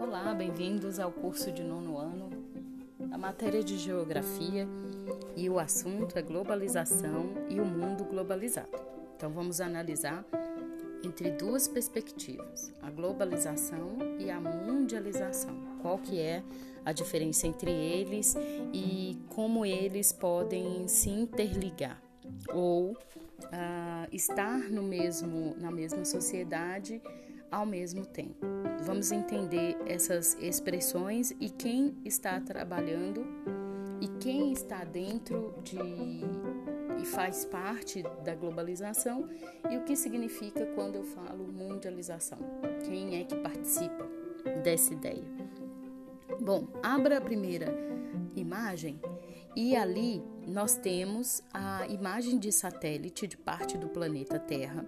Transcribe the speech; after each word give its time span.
Olá, 0.00 0.32
bem-vindos 0.38 1.00
ao 1.00 1.10
curso 1.10 1.50
de 1.50 1.64
nono 1.64 1.98
ano 1.98 2.30
da 3.00 3.18
matéria 3.18 3.60
de 3.64 3.76
Geografia 3.76 4.68
e 5.34 5.50
o 5.50 5.58
assunto 5.58 6.16
é 6.16 6.22
globalização 6.22 7.34
e 7.48 7.58
o 7.58 7.64
mundo 7.64 8.04
globalizado. 8.04 8.68
Então 9.16 9.32
vamos 9.32 9.60
analisar 9.60 10.24
entre 11.02 11.32
duas 11.32 11.66
perspectivas, 11.66 12.72
a 12.80 12.88
globalização 12.88 13.98
e 14.16 14.30
a 14.30 14.38
mundialização. 14.38 15.60
Qual 15.82 15.98
que 15.98 16.20
é 16.20 16.44
a 16.84 16.92
diferença 16.92 17.48
entre 17.48 17.72
eles 17.72 18.36
e 18.72 19.18
como 19.28 19.66
eles 19.66 20.12
podem 20.12 20.86
se 20.86 21.10
interligar 21.10 22.00
ou 22.52 22.96
uh, 23.44 24.08
estar 24.12 24.70
no 24.70 24.82
mesmo, 24.82 25.54
na 25.58 25.70
mesma 25.70 26.04
sociedade 26.04 27.00
ao 27.50 27.66
mesmo 27.66 28.06
tempo. 28.06 28.46
Vamos 28.82 29.12
entender 29.12 29.76
essas 29.86 30.34
expressões 30.40 31.32
e 31.38 31.50
quem 31.50 31.94
está 32.04 32.40
trabalhando 32.40 33.24
e 34.00 34.08
quem 34.18 34.52
está 34.52 34.84
dentro 34.84 35.54
de 35.62 35.76
e 37.00 37.04
faz 37.04 37.44
parte 37.44 38.02
da 38.24 38.34
globalização 38.34 39.28
e 39.70 39.76
o 39.76 39.82
que 39.82 39.96
significa 39.96 40.66
quando 40.74 40.96
eu 40.96 41.04
falo 41.04 41.52
mundialização. 41.52 42.38
Quem 42.84 43.20
é 43.20 43.24
que 43.24 43.36
participa 43.36 44.08
dessa 44.62 44.92
ideia? 44.92 45.24
Bom, 46.40 46.68
abra 46.82 47.18
a 47.18 47.20
primeira 47.20 47.74
imagem 48.34 49.00
e 49.54 49.76
ali 49.76 50.22
nós 50.46 50.76
temos 50.76 51.42
a 51.52 51.86
imagem 51.86 52.38
de 52.38 52.50
satélite 52.50 53.26
de 53.26 53.36
parte 53.36 53.76
do 53.76 53.88
planeta 53.88 54.38
Terra 54.38 54.84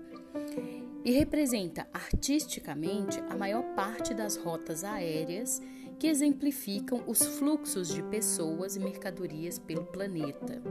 e 1.04 1.12
representa 1.12 1.86
artisticamente 1.92 3.20
a 3.28 3.36
maior 3.36 3.62
parte 3.74 4.14
das 4.14 4.36
rotas 4.36 4.82
aéreas 4.82 5.60
que 5.98 6.06
exemplificam 6.06 7.04
os 7.06 7.24
fluxos 7.38 7.88
de 7.88 8.02
pessoas 8.04 8.74
e 8.74 8.80
mercadorias 8.80 9.58
pelo 9.58 9.84
planeta. 9.84 10.62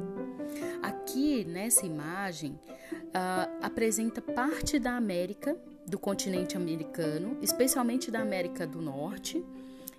Aqui 0.81 1.46
nessa 1.46 1.86
imagem 1.86 2.59
uh, 2.92 3.58
apresenta 3.62 4.22
parte 4.22 4.80
da 4.80 4.98
América, 4.98 5.56
do 5.88 6.00
continente 6.00 6.58
americano, 6.58 7.38
especialmente 7.42 8.09
da 8.09 8.22
América 8.22 8.66
do 8.66 8.81
Norte 8.81 9.44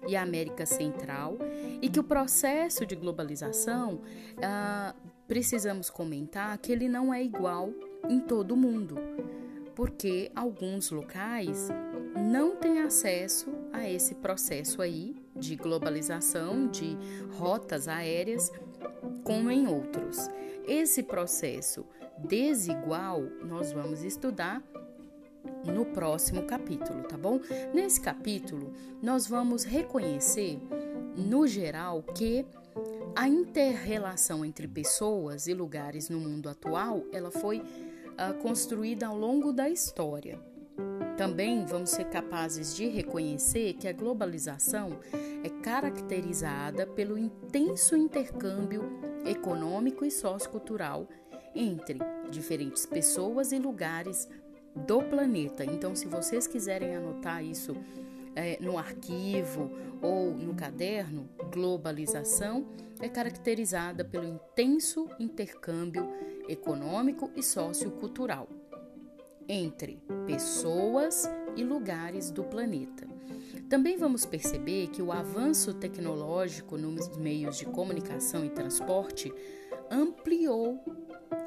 e 0.07 0.17
América 0.17 0.67
Central, 0.67 1.39
e 1.81 1.89
que 1.89 2.01
o 2.01 2.05
processo 2.05 2.85
de 2.87 2.95
globalização 2.95 3.95
uh, 3.95 4.95
precisamos 5.27 5.91
comentar 5.91 6.57
que 6.59 6.73
ele 6.73 6.89
não 6.89 7.13
é 7.13 7.23
igual 7.23 7.73
em 8.09 8.21
todo 8.21 8.53
o 8.53 8.57
mundo, 8.57 8.97
porque 9.75 10.31
alguns 10.35 10.91
locais 10.91 11.69
não 12.17 12.57
têm 12.57 12.81
acesso 12.81 13.53
a 13.73 13.89
esse 13.89 14.15
processo 14.15 14.81
aí 14.81 15.17
de 15.35 15.57
globalização 15.57 16.69
de 16.69 16.97
rotas 17.37 17.89
aéreas 17.89 18.53
como 19.25 19.51
em 19.51 19.67
outros. 19.67 20.29
Esse 20.67 21.03
processo 21.03 21.85
desigual 22.19 23.23
nós 23.43 23.73
vamos 23.73 24.05
estudar 24.05 24.63
no 25.65 25.87
próximo 25.87 26.43
capítulo, 26.43 27.03
tá 27.05 27.17
bom? 27.17 27.41
Nesse 27.73 28.01
capítulo, 28.01 28.73
nós 29.03 29.27
vamos 29.27 29.65
reconhecer, 29.65 30.59
no 31.17 31.47
geral, 31.47 32.03
que 32.03 32.45
a 33.17 33.29
interrelação 33.29 34.45
entre 34.45 34.67
pessoas 34.67 35.47
e 35.47 35.55
lugares 35.55 36.09
no 36.09 36.19
mundo 36.19 36.49
atual, 36.49 37.05
ela 37.13 37.31
foi 37.31 37.59
uh, 37.61 38.35
construída 38.43 39.07
ao 39.07 39.17
longo 39.17 39.53
da 39.53 39.69
história. 39.69 40.39
Também 41.17 41.65
vamos 41.65 41.91
ser 41.91 42.07
capazes 42.07 42.75
de 42.75 42.89
reconhecer 42.89 43.75
que 43.75 43.87
a 43.87 43.93
globalização 43.93 44.99
é 45.45 45.49
caracterizada 45.63 46.87
pelo 46.87 47.17
intenso 47.17 47.97
intercâmbio 47.97 48.83
econômico 49.25 50.05
e 50.05 50.11
sociocultural 50.11 51.09
entre 51.55 51.99
diferentes 52.31 52.85
pessoas 52.85 53.53
e 53.53 53.61
lugares 53.61 54.29
do 54.75 55.03
planeta. 55.03 55.65
Então, 55.65 55.95
se 55.95 56.07
vocês 56.07 56.47
quiserem 56.47 56.95
anotar 56.97 57.45
isso 57.45 57.77
é, 58.35 58.59
no 58.61 58.77
arquivo 58.77 59.71
ou 60.03 60.35
no 60.35 60.55
caderno, 60.55 61.29
globalização 61.53 62.67
é 63.01 63.09
caracterizada 63.09 64.05
pelo 64.05 64.27
intenso 64.27 65.09
intercâmbio 65.19 66.09
econômico 66.49 67.31
e 67.37 67.43
sociocultural 67.43 68.49
entre 69.49 70.03
pessoas 70.27 71.31
e 71.57 71.63
lugares 71.63 72.31
do 72.31 72.45
planeta. 72.45 73.07
Também 73.69 73.97
vamos 73.97 74.25
perceber 74.25 74.89
que 74.89 75.03
o 75.03 75.13
avanço 75.13 75.75
tecnológico 75.75 76.77
nos 76.77 77.17
meios 77.17 77.59
de 77.59 77.67
comunicação 77.67 78.45
e 78.45 78.51
transporte 78.51 79.33
ampliou 79.91 80.83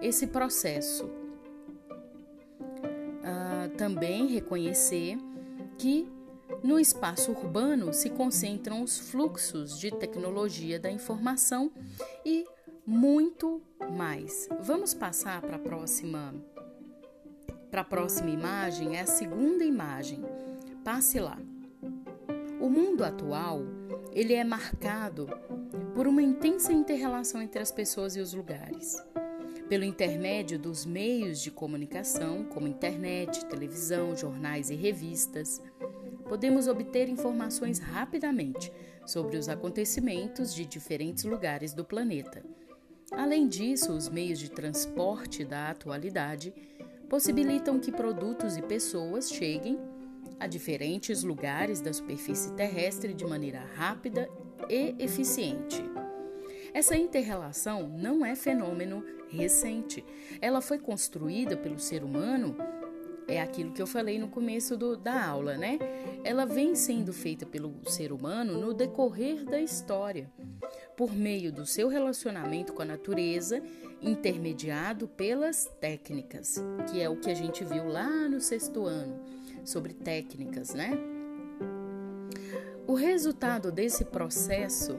esse 0.02 0.28
processo 0.28 1.10
também 3.78 4.28
reconhecer 4.28 5.18
que 5.78 6.10
no 6.64 6.80
espaço 6.80 7.32
urbano 7.32 7.94
se 7.94 8.10
concentram 8.10 8.82
os 8.82 8.98
fluxos 8.98 9.80
de 9.80 9.92
tecnologia 9.92 10.80
da 10.80 10.92
informação 10.92 11.72
e 12.26 12.46
muito 12.86 13.62
mais. 13.92 14.50
Vamos 14.62 14.94
passar 14.94 15.42
para 15.42 15.58
a 15.58 15.60
próxima 15.60 16.34
para 17.70 17.82
a 17.82 17.86
próxima 17.86 18.30
imagem, 18.30 18.96
é 18.96 19.02
a 19.02 19.06
segunda 19.06 19.64
imagem. 19.64 20.24
Passe 20.84 21.20
lá. 21.20 21.38
O 22.62 22.70
mundo 22.70 23.04
atual, 23.04 23.62
ele 24.14 24.34
é 24.34 24.44
marcado 24.44 25.28
por 25.94 26.08
uma 26.08 26.22
intensa 26.22 26.72
interrelação 26.72 27.42
entre 27.42 27.62
as 27.62 27.72
pessoas 27.72 28.16
e 28.16 28.22
os 28.22 28.34
lugares 28.34 29.04
pelo 29.68 29.84
intermédio 29.84 30.58
dos 30.58 30.86
meios 30.86 31.42
de 31.42 31.52
comunicação, 31.52 32.46
como 32.46 32.68
internet, 32.68 33.46
televisão, 33.46 34.16
jornais 34.16 34.70
e 34.70 34.76
revistas, 34.76 35.62
podemos 36.28 36.68
obter 36.68 37.10
informações 37.10 37.80
rapidamente 37.80 38.72
sobre 39.06 39.38
os 39.38 39.50
acontecimentos 39.50 40.54
de 40.54 40.66
diferentes 40.66 41.26
lugares 41.26 41.74
do 41.74 41.84
planeta. 41.84 42.44
Além 43.12 43.48
disso, 43.48 43.92
os 43.92 44.10
meios 44.10 44.40
de 44.40 44.50
transporte 44.50 45.44
da 45.44 45.70
atualidade 45.70 46.54
possibilitam 47.10 47.80
que 47.80 47.92
produtos 47.92 48.58
e 48.58 48.62
pessoas 48.62 49.30
cheguem 49.30 49.78
a 50.40 50.48
diferentes 50.48 51.24
lugares 51.24 51.82
da 51.82 51.92
superfície 51.92 52.54
terrestre 52.54 53.14
de 53.14 53.26
maneira 53.26 53.66
rápida 53.76 54.30
e 54.70 54.96
eficiente. 55.00 55.84
Essa 56.74 56.98
interrelação 56.98 57.88
não 57.88 58.26
é 58.26 58.36
fenômeno 58.36 59.04
recente. 59.30 60.04
Ela 60.42 60.62
foi 60.62 60.80
construída 60.80 61.56
pelo 61.56 61.80
ser 61.80 62.04
humano, 62.04 62.56
é 63.28 63.42
aquilo 63.42 63.74
que 63.74 63.82
eu 63.82 63.88
falei 63.88 64.18
no 64.18 64.30
começo 64.30 64.78
do, 64.78 64.96
da 64.96 65.26
aula, 65.26 65.58
né? 65.58 65.78
Ela 66.24 66.46
vem 66.46 66.76
sendo 66.76 67.12
feita 67.12 67.46
pelo 67.46 67.76
ser 67.86 68.14
humano 68.14 68.58
no 68.60 68.74
decorrer 68.74 69.44
da 69.44 69.60
história, 69.60 70.32
por 70.96 71.14
meio 71.14 71.52
do 71.52 71.66
seu 71.66 71.90
relacionamento 71.90 72.72
com 72.72 72.82
a 72.82 72.86
natureza, 72.86 73.62
intermediado 74.02 75.08
pelas 75.08 75.66
técnicas, 75.80 76.64
que 76.90 77.02
é 77.02 77.10
o 77.10 77.18
que 77.18 77.30
a 77.30 77.36
gente 77.36 77.66
viu 77.66 77.88
lá 77.88 78.30
no 78.30 78.40
sexto 78.40 78.86
ano, 78.86 79.20
sobre 79.66 79.94
técnicas, 79.94 80.74
né? 80.74 80.98
O 82.88 82.94
resultado 82.94 83.70
desse 83.74 84.06
processo 84.06 84.98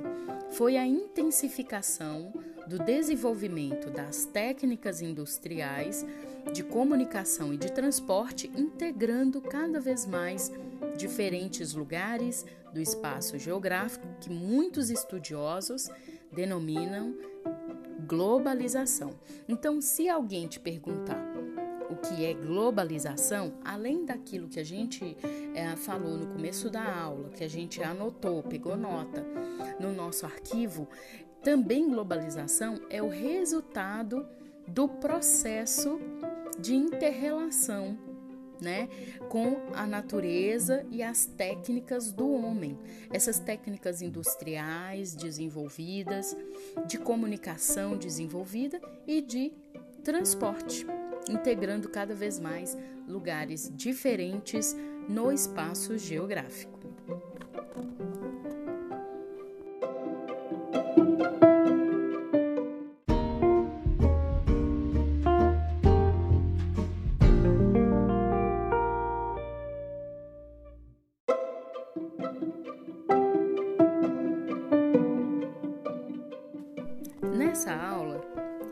foi 0.50 0.76
a 0.76 0.86
intensificação 0.86 2.32
do 2.66 2.78
desenvolvimento 2.78 3.90
das 3.90 4.24
técnicas 4.24 5.00
industriais 5.00 6.04
de 6.52 6.62
comunicação 6.62 7.52
e 7.52 7.56
de 7.56 7.72
transporte, 7.72 8.50
integrando 8.56 9.40
cada 9.40 9.80
vez 9.80 10.06
mais 10.06 10.52
diferentes 10.96 11.74
lugares 11.74 12.44
do 12.72 12.80
espaço 12.80 13.38
geográfico 13.38 14.06
que 14.20 14.30
muitos 14.30 14.90
estudiosos 14.90 15.88
denominam 16.32 17.14
globalização. 18.06 19.18
Então, 19.48 19.80
se 19.80 20.08
alguém 20.08 20.46
te 20.46 20.60
perguntar 20.60 21.27
o 21.90 21.96
que 21.96 22.24
é 22.24 22.34
globalização, 22.34 23.54
além 23.64 24.04
daquilo 24.04 24.48
que 24.48 24.60
a 24.60 24.64
gente 24.64 25.16
é, 25.54 25.74
falou 25.76 26.16
no 26.16 26.26
começo 26.26 26.68
da 26.68 26.82
aula, 26.82 27.30
que 27.30 27.44
a 27.44 27.48
gente 27.48 27.82
anotou, 27.82 28.42
pegou 28.42 28.76
nota 28.76 29.24
no 29.80 29.92
nosso 29.92 30.26
arquivo, 30.26 30.88
também 31.42 31.88
globalização 31.88 32.80
é 32.90 33.02
o 33.02 33.08
resultado 33.08 34.26
do 34.66 34.88
processo 34.88 35.98
de 36.58 36.74
interrelação 36.74 37.96
né, 38.60 38.88
com 39.28 39.56
a 39.72 39.86
natureza 39.86 40.84
e 40.90 41.02
as 41.02 41.26
técnicas 41.26 42.12
do 42.12 42.30
homem. 42.32 42.76
Essas 43.12 43.38
técnicas 43.38 44.02
industriais 44.02 45.14
desenvolvidas, 45.14 46.36
de 46.86 46.98
comunicação 46.98 47.96
desenvolvida 47.96 48.80
e 49.06 49.22
de 49.22 49.52
transporte 50.02 50.86
integrando 51.28 51.88
cada 51.88 52.14
vez 52.14 52.38
mais 52.38 52.76
lugares 53.06 53.70
diferentes 53.74 54.76
no 55.08 55.32
espaço 55.32 55.96
geográfico. 55.96 56.78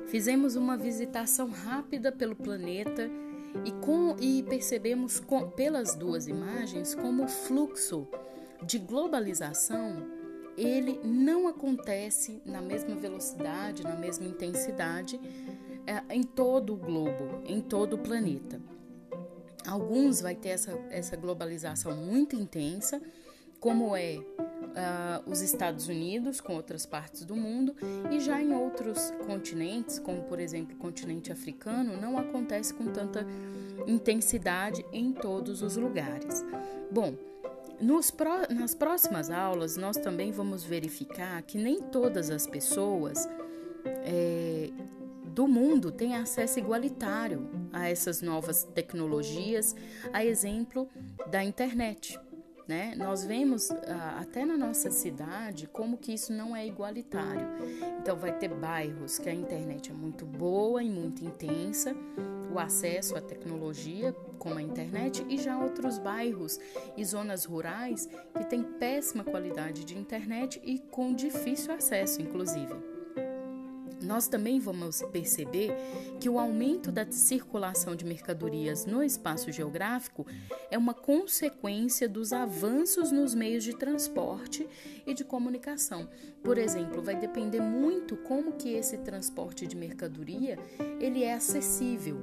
Fizemos 0.07 0.57
uma 0.57 0.77
visitação 0.77 1.49
rápida 1.51 2.11
pelo 2.11 2.35
planeta 2.35 3.11
e, 3.65 3.73
com, 3.73 4.17
e 4.21 4.43
percebemos 4.43 5.21
com, 5.21 5.51
pelas 5.51 5.95
duas 5.95 6.29
imagens 6.29 6.95
como 6.95 7.25
o 7.25 7.29
fluxo 7.29 8.07
de 8.65 8.79
globalização 8.79 10.17
ele 10.57 10.99
não 11.05 11.47
acontece 11.47 12.41
na 12.45 12.63
mesma 12.63 12.95
velocidade, 12.95 13.83
na 13.83 13.95
mesma 13.95 14.27
intensidade 14.27 15.21
é, 15.87 16.15
em 16.15 16.23
todo 16.23 16.73
o 16.73 16.77
globo, 16.77 17.43
em 17.45 17.61
todo 17.61 17.95
o 17.95 17.99
planeta. 17.99 18.61
Alguns 19.67 20.21
vai 20.21 20.35
ter 20.35 20.51
essa, 20.51 20.73
essa 20.91 21.17
globalização 21.17 21.95
muito 21.97 22.35
intensa, 22.37 23.03
como 23.61 23.95
é 23.95 24.19
uh, 24.77 25.31
os 25.31 25.41
Estados 25.41 25.89
Unidos 25.89 26.41
com 26.41 26.55
outras 26.55 26.85
partes 26.85 27.25
do 27.25 27.35
mundo, 27.35 27.75
e 28.11 28.21
já 28.21 28.41
em 28.41 28.53
outros 28.53 29.13
continentes, 29.27 29.99
como 29.99 30.23
por 30.25 30.39
exemplo 30.39 30.77
o 30.77 30.79
continente 30.79 31.33
africano, 31.33 32.01
não 32.01 32.19
acontece 32.19 32.75
com 32.75 32.87
tanta 32.87 33.27
intensidade 33.87 34.85
em 34.93 35.13
todos 35.13 35.63
os 35.63 35.77
lugares. 35.77 36.45
Bom, 36.91 37.15
Pró 38.17 38.47
nas 38.51 38.75
próximas 38.75 39.31
aulas, 39.31 39.77
nós 39.77 39.97
também 39.97 40.33
vamos 40.33 40.65
verificar 40.65 41.43
que 41.43 41.59
nem 41.59 41.81
todas 41.83 42.31
as 42.31 42.47
pessoas 42.47 43.29
é, 43.85 44.71
do 45.27 45.47
mundo 45.47 45.93
têm 45.93 46.17
acesso 46.17 46.59
igualitário 46.59 47.47
a 47.71 47.91
essas 47.91 48.23
novas 48.23 48.65
tecnologias, 48.65 49.77
a 50.11 50.25
exemplo 50.25 50.89
da 51.31 51.45
internet. 51.45 52.19
Né? 52.67 52.95
Nós 52.97 53.25
vemos 53.25 53.71
ah, 53.71 54.19
até 54.21 54.45
na 54.45 54.57
nossa 54.57 54.91
cidade 54.91 55.69
como 55.69 55.97
que 55.97 56.13
isso 56.13 56.33
não 56.33 56.57
é 56.57 56.67
igualitário. 56.67 57.47
Então 58.01 58.17
vai 58.17 58.37
ter 58.37 58.49
bairros 58.49 59.19
que 59.19 59.29
a 59.29 59.35
internet 59.35 59.93
é 59.93 59.95
muito 59.95 60.27
boa 60.27 60.83
e 60.83 60.91
muito 60.91 61.25
intensa, 61.25 61.95
o 62.53 62.59
acesso 62.59 63.17
à 63.17 63.21
tecnologia 63.21 64.13
como 64.39 64.59
a 64.59 64.63
internet 64.63 65.25
e 65.29 65.39
já 65.39 65.59
outros 65.59 65.99
bairros 65.99 66.59
e 66.97 67.05
zonas 67.05 67.45
rurais 67.45 68.09
que 68.37 68.45
têm 68.45 68.63
péssima 68.63 69.23
qualidade 69.23 69.85
de 69.85 69.97
internet 69.97 70.61
e 70.65 70.79
com 70.79 71.15
difícil 71.15 71.73
acesso, 71.73 72.21
inclusive. 72.21 72.96
Nós 74.03 74.29
também 74.29 74.61
vamos 74.61 75.03
perceber 75.13 75.73
que 76.21 76.29
o 76.29 76.39
aumento 76.39 76.93
da 76.93 77.11
circulação 77.11 77.97
de 77.97 78.05
mercadorias 78.05 78.85
no 78.85 79.03
espaço 79.03 79.51
geográfico 79.51 80.27
é 80.71 80.77
uma 80.77 80.95
consequência 80.95 82.09
dos 82.09 82.33
avanços 82.33 83.11
nos 83.11 83.35
meios 83.35 83.65
de 83.65 83.77
transporte 83.77 84.69
e 85.07 85.15
de 85.15 85.25
comunicação. 85.25 86.09
Por 86.43 86.59
exemplo, 86.59 87.03
vai 87.03 87.17
depender 87.17 87.61
muito 87.61 88.17
como 88.17 88.53
que 88.53 88.75
esse 88.75 88.99
transporte 88.99 89.67
de 89.67 89.77
mercadoria 89.77 90.59
ele 91.01 91.25
é 91.25 91.35
acessível 91.35 92.17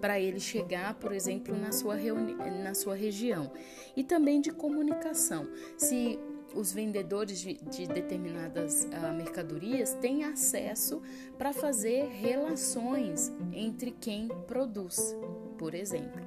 para 0.00 0.18
ele 0.18 0.40
chegar, 0.40 0.94
por 0.94 1.12
exemplo, 1.12 1.56
na 1.56 1.72
sua, 1.72 1.96
na 1.96 2.74
sua 2.74 2.94
região. 2.94 3.52
E 3.94 4.02
também 4.02 4.40
de 4.40 4.50
comunicação. 4.50 5.46
Se 5.76 6.18
os 6.54 6.72
vendedores 6.72 7.38
de, 7.40 7.54
de 7.54 7.86
determinadas 7.86 8.84
uh, 8.84 9.14
mercadorias 9.14 9.94
têm 9.94 10.24
acesso 10.24 11.02
para 11.38 11.52
fazer 11.52 12.06
relações 12.08 13.32
entre 13.52 13.90
quem 13.92 14.28
produz, 14.46 15.16
por 15.58 15.74
exemplo, 15.74 16.20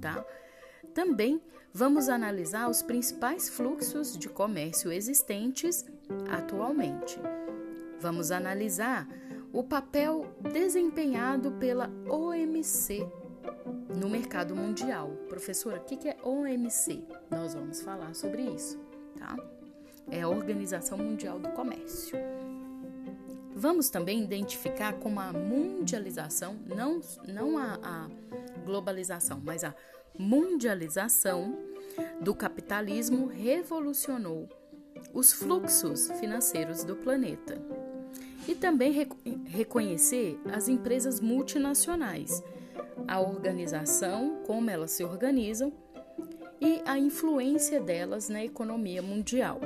tá? 0.00 0.24
Também 0.94 1.40
vamos 1.72 2.08
analisar 2.08 2.68
os 2.68 2.82
principais 2.82 3.48
fluxos 3.48 4.16
de 4.16 4.28
comércio 4.28 4.90
existentes 4.90 5.84
atualmente. 6.30 7.18
Vamos 8.00 8.30
analisar 8.30 9.06
o 9.52 9.62
papel 9.62 10.26
desempenhado 10.40 11.52
pela 11.52 11.90
OMC 12.08 13.06
no 14.00 14.08
mercado 14.08 14.56
mundial. 14.56 15.10
Professora, 15.28 15.80
o 15.80 15.84
que 15.84 16.08
é 16.08 16.16
OMC? 16.22 17.04
Nós 17.30 17.54
vamos 17.54 17.82
falar 17.82 18.14
sobre 18.14 18.42
isso 18.42 18.89
tá? 19.20 19.36
É 20.10 20.22
a 20.22 20.28
Organização 20.28 20.98
Mundial 20.98 21.38
do 21.38 21.50
Comércio. 21.50 22.18
Vamos 23.54 23.90
também 23.90 24.22
identificar 24.22 24.94
como 24.94 25.20
a 25.20 25.32
mundialização, 25.32 26.56
não, 26.66 27.00
não 27.28 27.58
a, 27.58 27.78
a 27.82 28.08
globalização, 28.64 29.40
mas 29.44 29.62
a 29.62 29.74
mundialização 30.18 31.58
do 32.20 32.34
capitalismo 32.34 33.26
revolucionou 33.26 34.48
os 35.12 35.32
fluxos 35.32 36.10
financeiros 36.18 36.84
do 36.84 36.96
planeta. 36.96 37.60
E 38.48 38.54
também 38.54 38.92
rec 38.92 39.10
reconhecer 39.46 40.40
as 40.50 40.66
empresas 40.66 41.20
multinacionais, 41.20 42.42
a 43.06 43.20
organização, 43.20 44.42
como 44.46 44.70
elas 44.70 44.92
se 44.92 45.04
organizam 45.04 45.72
e 46.60 46.82
a 46.84 46.98
influência 46.98 47.80
delas 47.80 48.28
na 48.28 48.44
economia 48.44 49.00
mundial. 49.00 49.60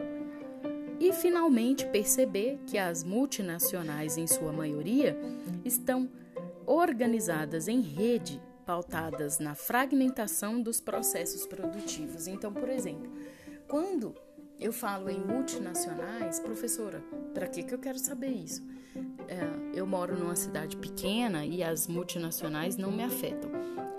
E 1.00 1.12
finalmente 1.12 1.86
perceber 1.86 2.60
que 2.66 2.78
as 2.78 3.02
multinacionais, 3.02 4.16
em 4.16 4.26
sua 4.26 4.52
maioria, 4.52 5.18
estão 5.64 6.08
organizadas 6.66 7.68
em 7.68 7.80
rede, 7.80 8.40
pautadas 8.64 9.38
na 9.38 9.54
fragmentação 9.54 10.62
dos 10.62 10.80
processos 10.80 11.46
produtivos. 11.46 12.26
Então, 12.26 12.52
por 12.52 12.68
exemplo, 12.68 13.12
quando 13.68 14.14
eu 14.58 14.72
falo 14.72 15.10
em 15.10 15.18
multinacionais, 15.18 16.40
professora, 16.40 17.02
para 17.34 17.48
que, 17.48 17.62
que 17.62 17.74
eu 17.74 17.78
quero 17.78 17.98
saber 17.98 18.30
isso? 18.30 18.62
É, 19.28 19.78
eu 19.78 19.86
moro 19.86 20.16
numa 20.16 20.36
cidade 20.36 20.76
pequena 20.76 21.44
e 21.44 21.62
as 21.62 21.88
multinacionais 21.88 22.76
não 22.76 22.92
me 22.92 23.02
afetam. 23.02 23.50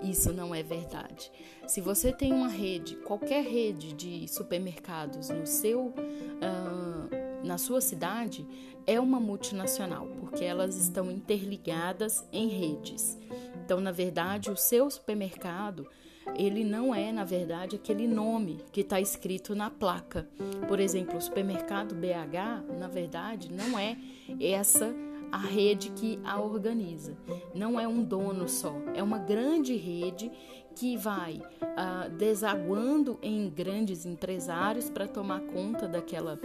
Isso 0.02 0.32
não 0.32 0.54
é 0.54 0.62
verdade. 0.62 1.30
Se 1.66 1.80
você 1.80 2.12
tem 2.12 2.32
uma 2.32 2.48
rede, 2.48 2.96
qualquer 2.96 3.44
rede 3.44 3.92
de 3.92 4.28
supermercados 4.28 5.30
no 5.30 5.46
seu, 5.46 5.86
uh, 5.86 7.44
na 7.44 7.58
sua 7.58 7.80
cidade, 7.80 8.46
é 8.86 9.00
uma 9.00 9.18
multinacional, 9.18 10.06
porque 10.20 10.44
elas 10.44 10.76
estão 10.76 11.10
interligadas 11.10 12.24
em 12.32 12.48
redes. 12.48 13.18
Então, 13.64 13.80
na 13.80 13.90
verdade, 13.90 14.50
o 14.50 14.56
seu 14.56 14.90
supermercado 14.90 15.88
ele 16.34 16.64
não 16.64 16.94
é, 16.94 17.12
na 17.12 17.24
verdade, 17.24 17.76
aquele 17.76 18.06
nome 18.06 18.58
que 18.72 18.80
está 18.80 19.00
escrito 19.00 19.54
na 19.54 19.70
placa. 19.70 20.28
Por 20.66 20.80
exemplo, 20.80 21.16
o 21.16 21.20
supermercado 21.20 21.94
BH, 21.94 22.78
na 22.78 22.88
verdade, 22.88 23.52
não 23.52 23.78
é 23.78 23.96
essa 24.40 24.92
a 25.30 25.38
rede 25.38 25.90
que 25.90 26.18
a 26.24 26.40
organiza. 26.40 27.16
Não 27.54 27.78
é 27.78 27.86
um 27.86 28.02
dono 28.02 28.48
só, 28.48 28.74
é 28.94 29.02
uma 29.02 29.18
grande 29.18 29.76
rede 29.76 30.30
que 30.74 30.96
vai 30.96 31.40
uh, 31.62 32.10
desaguando 32.16 33.18
em 33.22 33.48
grandes 33.48 34.04
empresários 34.04 34.90
para 34.90 35.08
tomar 35.08 35.40
conta 35.40 35.88
daquela 35.88 36.38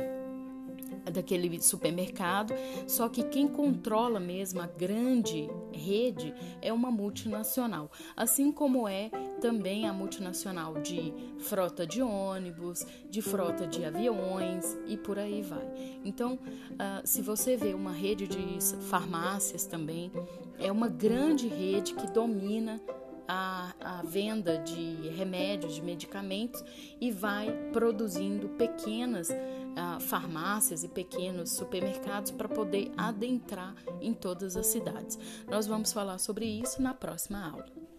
daquele 1.11 1.61
supermercado, 1.61 2.53
só 2.87 3.07
que 3.09 3.23
quem 3.23 3.47
controla 3.47 4.19
mesmo 4.19 4.61
a 4.61 4.67
grande 4.67 5.49
rede 5.71 6.33
é 6.61 6.71
uma 6.71 6.91
multinacional, 6.91 7.91
assim 8.15 8.51
como 8.51 8.87
é 8.87 9.09
também 9.39 9.87
a 9.87 9.93
multinacional 9.93 10.75
de 10.81 11.13
frota 11.39 11.85
de 11.85 12.01
ônibus, 12.01 12.85
de 13.09 13.21
frota 13.21 13.67
de 13.67 13.83
aviões 13.83 14.77
e 14.87 14.97
por 14.97 15.17
aí 15.17 15.41
vai. 15.41 15.67
Então, 16.05 16.35
uh, 16.35 17.05
se 17.05 17.21
você 17.21 17.57
vê 17.57 17.73
uma 17.73 17.91
rede 17.91 18.27
de 18.27 18.59
farmácias 18.89 19.65
também, 19.65 20.11
é 20.59 20.71
uma 20.71 20.87
grande 20.87 21.47
rede 21.47 21.93
que 21.95 22.07
domina 22.11 22.79
a, 23.31 23.73
a, 23.79 24.01
venda 24.03 24.57
de 24.57 25.07
remédios, 25.07 25.75
de 25.75 25.81
medicamentos 25.81 26.61
e 26.99 27.09
vai 27.09 27.49
produzindo 27.71 28.49
pequenas 28.49 29.29
uh, 29.29 29.99
farmácias 30.01 30.83
e 30.83 30.89
pequenos 30.89 31.51
supermercados 31.51 32.29
para 32.29 32.49
poder 32.49 32.91
adentrar 32.97 33.73
em 34.01 34.13
todas 34.13 34.57
as 34.57 34.67
cidades. 34.67 35.17
Nós 35.47 35.65
vamos 35.65 35.93
falar 35.93 36.17
sobre 36.17 36.45
isso 36.45 36.81
na 36.81 36.93
próxima 36.93 37.41
aula. 37.49 37.90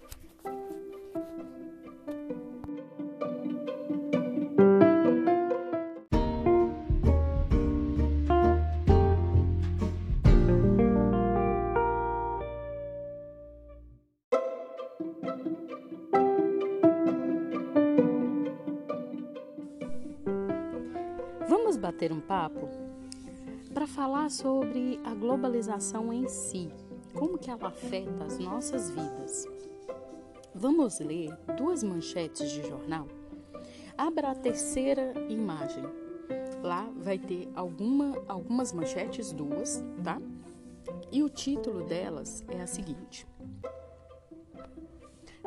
Um 22.12 22.20
papo 22.20 22.68
para 23.72 23.86
falar 23.86 24.30
sobre 24.30 25.00
a 25.04 25.14
globalização 25.14 26.12
em 26.12 26.28
si, 26.28 26.68
como 27.14 27.38
que 27.38 27.50
ela 27.50 27.68
afeta 27.68 28.24
as 28.24 28.38
nossas 28.38 28.90
vidas. 28.90 29.46
Vamos 30.54 31.00
ler 31.00 31.34
duas 31.56 31.82
manchetes 31.82 32.50
de 32.50 32.62
jornal. 32.68 33.08
Abra 33.96 34.30
a 34.30 34.34
terceira 34.34 35.14
imagem. 35.28 35.84
Lá 36.62 36.88
vai 36.96 37.18
ter 37.18 37.48
alguma, 37.54 38.14
algumas 38.28 38.72
manchetes, 38.72 39.32
duas, 39.32 39.82
tá? 40.04 40.20
E 41.10 41.22
o 41.22 41.28
título 41.28 41.84
delas 41.84 42.44
é 42.48 42.60
a 42.60 42.66
seguinte: 42.66 43.26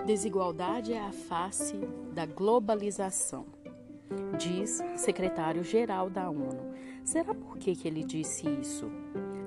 Desigualdade 0.05 0.93
é 0.93 0.99
a 0.99 1.11
face 1.11 1.77
da 2.13 2.25
globalização, 2.25 3.45
diz 4.37 4.83
secretário-geral 4.95 6.09
da 6.09 6.29
ONU. 6.29 6.73
Será 7.03 7.33
por 7.33 7.57
que, 7.57 7.75
que 7.75 7.87
ele 7.87 8.03
disse 8.03 8.47
isso? 8.49 8.91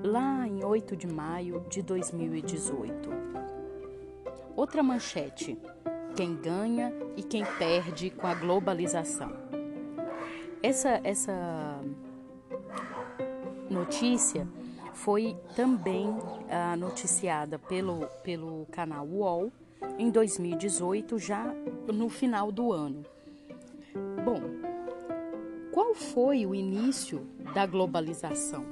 Lá 0.02 0.46
em 0.46 0.64
8 0.64 0.96
de 0.96 1.06
maio 1.06 1.64
de 1.68 1.82
2018. 1.82 3.08
Outra 4.54 4.82
manchete: 4.82 5.58
quem 6.16 6.34
ganha 6.36 6.92
e 7.16 7.22
quem 7.22 7.44
perde 7.58 8.10
com 8.10 8.26
a 8.26 8.34
globalização. 8.34 9.32
Essa, 10.62 11.00
essa 11.04 11.80
notícia 13.70 14.46
foi 14.92 15.36
também 15.54 16.08
ah, 16.50 16.76
noticiada 16.76 17.58
pelo, 17.58 18.06
pelo 18.24 18.66
canal 18.66 19.06
UOL 19.06 19.52
em 19.96 20.10
2018, 20.10 21.18
já 21.18 21.54
no 21.92 22.08
final 22.08 22.50
do 22.50 22.72
ano. 22.72 23.04
Bom, 24.24 24.40
qual 25.72 25.94
foi 25.94 26.44
o 26.44 26.54
início 26.54 27.26
da 27.54 27.66
globalização? 27.66 28.64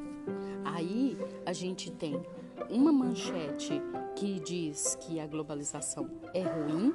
Aí 0.64 1.16
a 1.44 1.52
gente 1.52 1.90
tem 1.90 2.20
uma 2.68 2.92
manchete 2.92 3.80
que 4.16 4.40
diz 4.40 4.96
que 4.96 5.20
a 5.20 5.26
globalização 5.26 6.10
é 6.34 6.42
ruim 6.42 6.92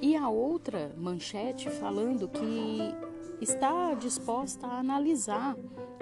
e 0.00 0.16
a 0.16 0.28
outra 0.28 0.94
manchete 0.96 1.68
falando 1.68 2.28
que 2.28 2.94
está 3.40 3.94
disposta 3.94 4.66
a 4.66 4.78
analisar 4.78 5.56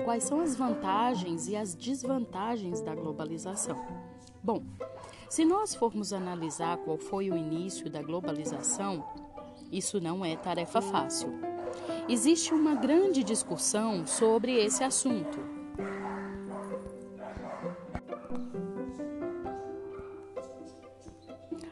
quais 0.04 0.24
são 0.24 0.40
as 0.40 0.54
vantagens 0.54 1.48
e 1.48 1.56
as 1.56 1.74
desvantagens 1.74 2.80
da 2.80 2.94
globalização. 2.94 3.76
Bom, 4.42 4.62
se 5.28 5.44
nós 5.44 5.74
formos 5.74 6.12
analisar 6.12 6.76
qual 6.78 6.96
foi 6.96 7.30
o 7.30 7.36
início 7.36 7.90
da 7.90 8.00
globalização, 8.00 9.04
isso 9.72 10.00
não 10.00 10.24
é 10.24 10.36
tarefa 10.36 10.80
fácil. 10.80 11.55
Existe 12.08 12.54
uma 12.54 12.74
grande 12.74 13.22
discussão 13.24 14.06
sobre 14.06 14.54
esse 14.54 14.84
assunto. 14.84 15.38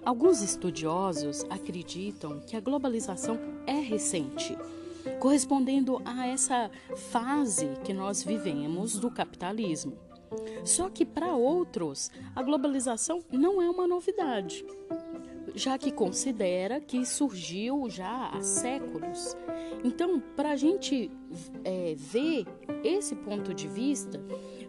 Alguns 0.05 0.43
estudiosos 0.43 1.45
acreditam 1.49 2.41
que 2.41 2.57
a 2.57 2.61
globalização 2.61 3.39
é 3.67 3.81
recente, 3.81 4.55
correspondendo 5.19 6.03
a 6.05 6.27
essa 6.27 6.71
fase 7.11 7.71
que 7.85 7.95
nós 7.95 8.23
vivemos 8.23 8.99
do 8.99 9.11
capitalismo. 9.11 9.97
Só 10.65 10.91
que 10.91 11.07
para 11.07 11.35
outros, 11.35 12.11
a 12.35 12.43
globalização 12.43 13.25
não 13.33 13.63
é 13.63 13.71
uma 13.71 13.87
novidade, 13.87 14.65
já 15.55 15.79
que 15.79 15.93
considera 15.93 16.81
que 16.81 17.07
surgiu 17.07 17.89
já 17.89 18.29
há 18.29 18.41
séculos. 18.43 19.37
Então, 19.85 20.21
para 20.35 20.51
a 20.51 20.57
gente 20.57 21.11
é, 21.65 21.95
ver 21.97 22.45
esse 22.83 23.15
ponto 23.15 23.55
de 23.55 23.69
vista, 23.69 24.21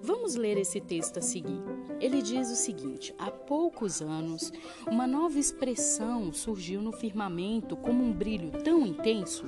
vamos 0.01 0.35
ler 0.35 0.57
esse 0.57 0.79
texto 0.79 1.17
a 1.17 1.21
seguir. 1.21 1.61
Ele 1.99 2.21
diz 2.21 2.51
o 2.51 2.55
seguinte: 2.55 3.13
há 3.17 3.31
poucos 3.31 4.01
anos, 4.01 4.51
uma 4.87 5.07
nova 5.07 5.39
expressão 5.39 6.31
surgiu 6.33 6.81
no 6.81 6.91
firmamento 6.91 7.75
como 7.75 8.03
um 8.03 8.13
brilho 8.13 8.51
tão 8.63 8.85
intenso 8.85 9.45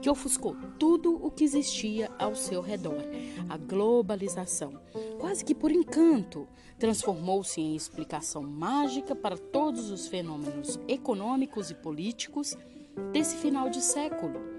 que 0.00 0.10
ofuscou 0.10 0.56
tudo 0.78 1.14
o 1.24 1.30
que 1.30 1.44
existia 1.44 2.10
ao 2.18 2.34
seu 2.34 2.60
redor. 2.60 3.02
A 3.48 3.56
globalização 3.56 4.74
quase 5.18 5.44
que 5.44 5.54
por 5.54 5.70
encanto, 5.70 6.46
transformou-se 6.78 7.60
em 7.60 7.74
explicação 7.74 8.42
mágica 8.42 9.14
para 9.14 9.36
todos 9.36 9.90
os 9.90 10.06
fenômenos 10.06 10.78
econômicos 10.86 11.70
e 11.70 11.74
políticos 11.74 12.56
desse 13.12 13.36
final 13.36 13.68
de 13.68 13.80
século, 13.82 14.55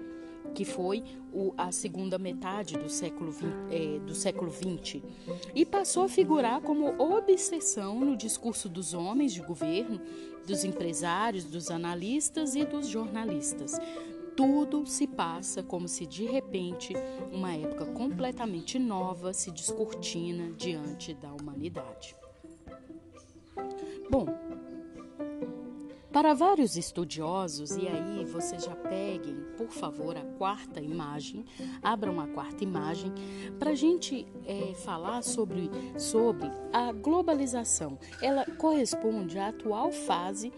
que 0.54 0.64
foi 0.64 1.04
o, 1.32 1.52
a 1.56 1.70
segunda 1.70 2.18
metade 2.18 2.76
do 2.76 2.88
século, 2.88 3.34
é, 3.70 3.98
do 4.00 4.14
século 4.14 4.50
XX, 4.50 5.02
e 5.54 5.64
passou 5.64 6.04
a 6.04 6.08
figurar 6.08 6.60
como 6.60 7.00
obsessão 7.00 8.00
no 8.00 8.16
discurso 8.16 8.68
dos 8.68 8.94
homens 8.94 9.32
de 9.32 9.42
governo, 9.42 10.00
dos 10.46 10.64
empresários, 10.64 11.44
dos 11.44 11.70
analistas 11.70 12.54
e 12.54 12.64
dos 12.64 12.88
jornalistas, 12.88 13.78
tudo 14.38 14.86
se 14.86 15.04
passa 15.04 15.64
como 15.64 15.88
se 15.88 16.06
de 16.06 16.24
repente 16.24 16.94
uma 17.32 17.52
época 17.54 17.84
completamente 17.86 18.78
nova 18.78 19.32
se 19.32 19.50
descortina 19.50 20.52
diante 20.52 21.12
da 21.12 21.32
humanidade. 21.32 22.14
Bom, 24.08 24.26
para 26.12 26.34
vários 26.34 26.76
estudiosos, 26.76 27.76
e 27.76 27.86
aí 27.86 28.24
vocês 28.24 28.64
já 28.64 28.74
peguem, 28.74 29.36
por 29.56 29.70
favor, 29.70 30.16
a 30.16 30.24
quarta 30.38 30.80
imagem, 30.80 31.44
abram 31.82 32.20
a 32.20 32.26
quarta 32.26 32.64
imagem, 32.64 33.12
para 33.58 33.70
a 33.70 33.74
gente 33.74 34.26
é, 34.46 34.74
falar 34.74 35.22
sobre, 35.22 35.70
sobre 35.98 36.50
a 36.72 36.92
globalização. 36.92 37.98
Ela 38.22 38.44
corresponde 38.56 39.38
à 39.38 39.48
atual 39.48 39.92
fase 39.92 40.52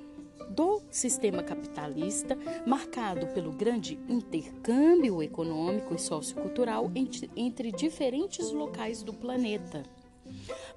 do 0.51 0.83
sistema 0.91 1.43
capitalista, 1.43 2.37
marcado 2.67 3.27
pelo 3.29 3.53
grande 3.53 3.99
intercâmbio 4.09 5.23
econômico 5.23 5.95
e 5.95 5.99
sociocultural 5.99 6.91
entre, 6.95 7.31
entre 7.37 7.71
diferentes 7.71 8.51
locais 8.51 9.03
do 9.03 9.13
planeta. 9.13 9.85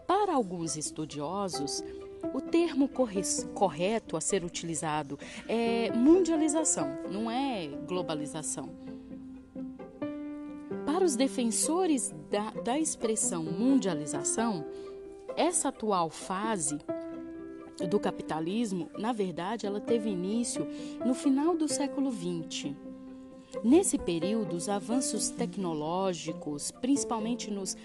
Para 0.08 0.34
alguns 0.34 0.76
estudiosos, 0.76 1.84
o 2.34 2.40
termo 2.40 2.88
correto 2.88 4.16
a 4.16 4.22
ser 4.22 4.44
utilizado 4.44 5.18
é 5.48 5.92
mundialização, 5.92 6.88
não 7.10 7.30
é 7.30 7.68
globalização. 7.88 8.70
Para 10.86 11.04
os 11.04 11.16
defensores 11.16 12.14
da, 12.30 12.52
da 12.62 12.80
expressão 12.80 13.44
mundialização, 13.44 14.66
essa 15.36 15.70
atual 15.70 16.10
fase 16.10 16.80
do 17.90 18.00
capitalismo, 18.00 18.90
na 18.98 19.12
verdade, 19.12 19.66
ela 19.66 19.82
teve 19.82 20.10
início 20.10 20.68
no 21.04 21.14
final 21.14 21.56
do 21.56 21.68
século 21.68 22.12
XX. 22.12 22.76
Nesse 23.62 23.98
período, 23.98 24.56
os 24.56 24.68
avanços 24.68 25.30
tecnológicos, 25.30 26.72
principalmente 26.72 27.52
nos 27.52 27.78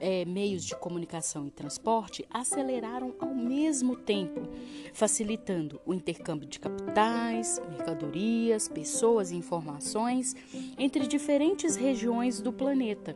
é, 0.00 0.24
meios 0.24 0.64
de 0.64 0.74
comunicação 0.74 1.46
e 1.46 1.50
transporte, 1.50 2.24
aceleraram 2.30 3.14
ao 3.18 3.34
mesmo 3.34 3.96
tempo, 3.96 4.48
facilitando 4.94 5.80
o 5.84 5.92
intercâmbio 5.92 6.48
de 6.48 6.58
capitais, 6.58 7.60
mercadorias, 7.68 8.66
pessoas 8.66 9.30
e 9.30 9.36
informações 9.36 10.34
entre 10.78 11.06
diferentes 11.06 11.76
regiões 11.76 12.40
do 12.40 12.52
planeta. 12.52 13.14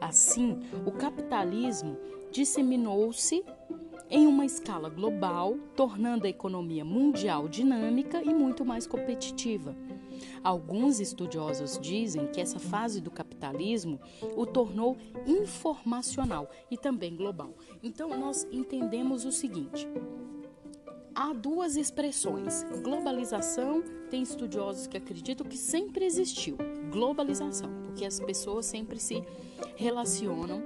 Assim, 0.00 0.58
o 0.84 0.92
capitalismo 0.92 1.96
disseminou-se 2.30 3.44
em 4.10 4.26
uma 4.26 4.44
escala 4.44 4.88
global, 4.88 5.56
tornando 5.74 6.26
a 6.26 6.30
economia 6.30 6.84
mundial 6.84 7.48
dinâmica 7.48 8.22
e 8.22 8.32
muito 8.32 8.64
mais 8.64 8.86
competitiva. 8.86 9.76
Alguns 10.42 11.00
estudiosos 11.00 11.78
dizem 11.78 12.26
que 12.28 12.40
essa 12.40 12.58
fase 12.58 13.00
do 13.00 13.10
capitalismo 13.10 14.00
o 14.36 14.46
tornou 14.46 14.96
informacional 15.26 16.50
e 16.70 16.76
também 16.76 17.16
global. 17.16 17.54
Então, 17.82 18.08
nós 18.18 18.46
entendemos 18.50 19.24
o 19.24 19.32
seguinte: 19.32 19.88
há 21.14 21.32
duas 21.32 21.76
expressões. 21.76 22.64
Globalização, 22.82 23.82
tem 24.10 24.22
estudiosos 24.22 24.86
que 24.86 24.96
acreditam 24.96 25.46
que 25.46 25.56
sempre 25.56 26.04
existiu. 26.04 26.56
Globalização, 26.90 27.70
porque 27.84 28.04
as 28.04 28.18
pessoas 28.18 28.66
sempre 28.66 28.98
se 28.98 29.22
relacionam 29.76 30.62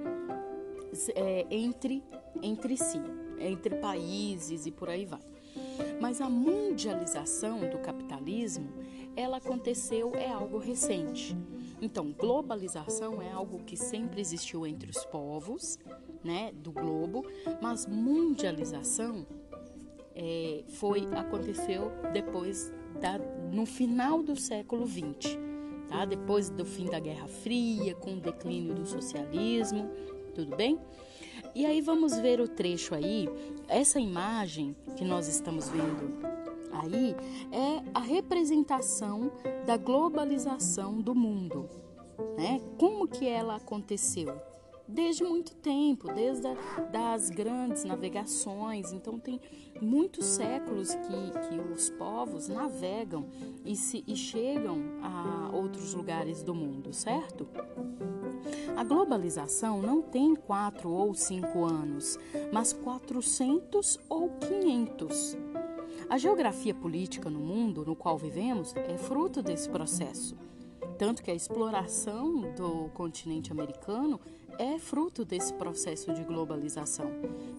é, 1.15 1.47
entre, 1.51 2.03
entre 2.43 2.77
si 2.77 3.01
entre 3.43 3.77
países 3.77 4.67
e 4.67 4.71
por 4.71 4.89
aí 4.89 5.05
vai. 5.05 5.21
Mas 6.01 6.21
a 6.21 6.29
mundialização 6.29 7.69
do 7.69 7.79
capitalismo, 7.79 8.69
ela 9.17 9.39
aconteceu 9.39 10.13
é 10.15 10.31
algo 10.31 10.59
recente. 10.59 11.37
Então, 11.81 12.13
globalização 12.13 13.21
é 13.21 13.31
algo 13.31 13.59
que 13.65 13.77
sempre 13.77 14.21
existiu 14.21 14.67
entre 14.67 14.91
os 14.91 15.05
povos, 15.05 15.79
né, 16.23 16.53
do 16.53 16.71
globo, 16.71 17.27
mas 17.61 17.87
mundialização 17.87 19.27
é, 20.15 20.63
foi 20.69 21.09
aconteceu 21.17 21.91
depois 22.13 22.73
da, 23.01 23.19
no 23.53 23.67
final 23.67 24.23
do 24.23 24.37
século 24.37 24.87
XX, 24.87 25.37
tá? 25.89 26.05
Depois 26.05 26.49
do 26.51 26.65
fim 26.65 26.87
da 26.87 27.01
Guerra 27.01 27.27
Fria, 27.27 27.95
com 27.95 28.15
o 28.15 28.21
declínio 28.21 28.75
do 28.75 28.87
socialismo, 28.87 29.91
tudo 30.35 30.55
bem? 30.55 30.79
E 31.55 31.67
aí 31.67 31.81
vamos 31.81 32.17
ver 32.19 32.41
o 32.41 32.49
trecho 32.49 32.95
aí. 32.95 33.29
Essa 33.69 33.99
imagem 33.99 34.77
que 34.97 35.05
nós 35.05 35.29
estamos 35.29 35.69
vendo 35.69 36.42
aí 36.73 37.15
é 37.53 37.83
a 37.95 38.01
representação 38.01 39.31
da 39.67 39.77
globalização 39.77 41.01
do 41.01 41.15
mundo, 41.15 41.69
né? 42.37 42.61
Como 42.79 43.07
que 43.07 43.27
ela 43.29 43.57
aconteceu? 43.57 44.35
Desde 44.89 45.23
muito 45.23 45.55
tempo, 45.55 46.13
desde 46.13 46.47
a, 46.47 46.55
das 46.91 47.31
grandes 47.31 47.85
navegações. 47.85 48.93
Então 48.93 49.19
tem 49.19 49.41
muitos 49.81 50.27
séculos 50.27 50.95
que, 50.95 51.49
que 51.49 51.73
os 51.73 51.89
povos 51.91 52.49
navegam 52.49 53.27
e, 53.65 53.77
se, 53.77 54.05
e 54.07 54.17
chegam 54.17 54.79
a 55.03 55.51
outros 55.55 55.95
lugares 55.95 56.43
do 56.43 56.55
mundo, 56.55 56.93
certo? 56.93 57.49
A 58.77 58.85
globalização 58.85 59.81
não 59.81 60.03
tem 60.03 60.35
quatro 60.35 60.91
ou 60.91 61.15
cinco 61.15 61.65
anos, 61.65 62.19
mas 62.53 62.73
400 62.73 64.01
ou 64.09 64.31
500. 64.31 65.37
A 66.09 66.19
geografia 66.19 66.75
política 66.75 67.31
no 67.31 67.41
mundo 67.41 67.85
no 67.85 67.97
qual 67.97 68.19
vivemos 68.19 68.75
é 68.77 68.97
fruto 68.99 69.43
desse 69.43 69.69
processo. 69.69 70.37
Tanto 70.99 71.23
que 71.23 71.31
a 71.31 71.35
exploração 71.35 72.53
do 72.53 72.91
continente 72.91 73.51
americano 73.51 74.21
é 74.59 74.79
fruto 74.79 75.25
desse 75.25 75.53
processo 75.55 76.13
de 76.13 76.23
globalização. 76.23 77.11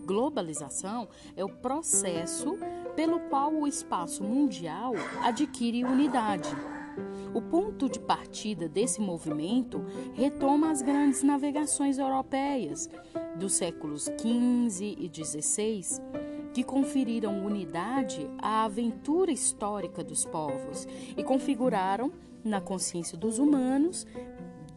Globalização 0.06 1.08
é 1.36 1.44
o 1.44 1.50
processo 1.50 2.58
pelo 2.96 3.20
qual 3.22 3.54
o 3.54 3.68
espaço 3.68 4.24
mundial 4.24 4.94
adquire 5.24 5.84
unidade. 5.84 6.50
O 7.34 7.42
ponto 7.42 7.90
de 7.90 8.00
partida 8.00 8.70
desse 8.70 9.02
movimento 9.02 9.84
retoma 10.14 10.70
as 10.70 10.84
grandes 10.84 11.24
navegações 11.24 11.98
europeias 11.98 12.88
dos 13.36 13.54
séculos 13.54 14.04
XV 14.04 14.96
e 15.00 15.12
XVI, 15.12 16.00
que 16.54 16.64
conferiram 16.64 17.44
unidade 17.46 18.30
à 18.38 18.64
aventura 18.64 19.32
histórica 19.32 20.04
dos 20.04 20.26
povos 20.26 20.88
e 21.18 21.24
configuraram 21.24 22.12
na 22.44 22.62
consciência 22.62 23.18
dos 23.18 23.40
humanos, 23.40 24.06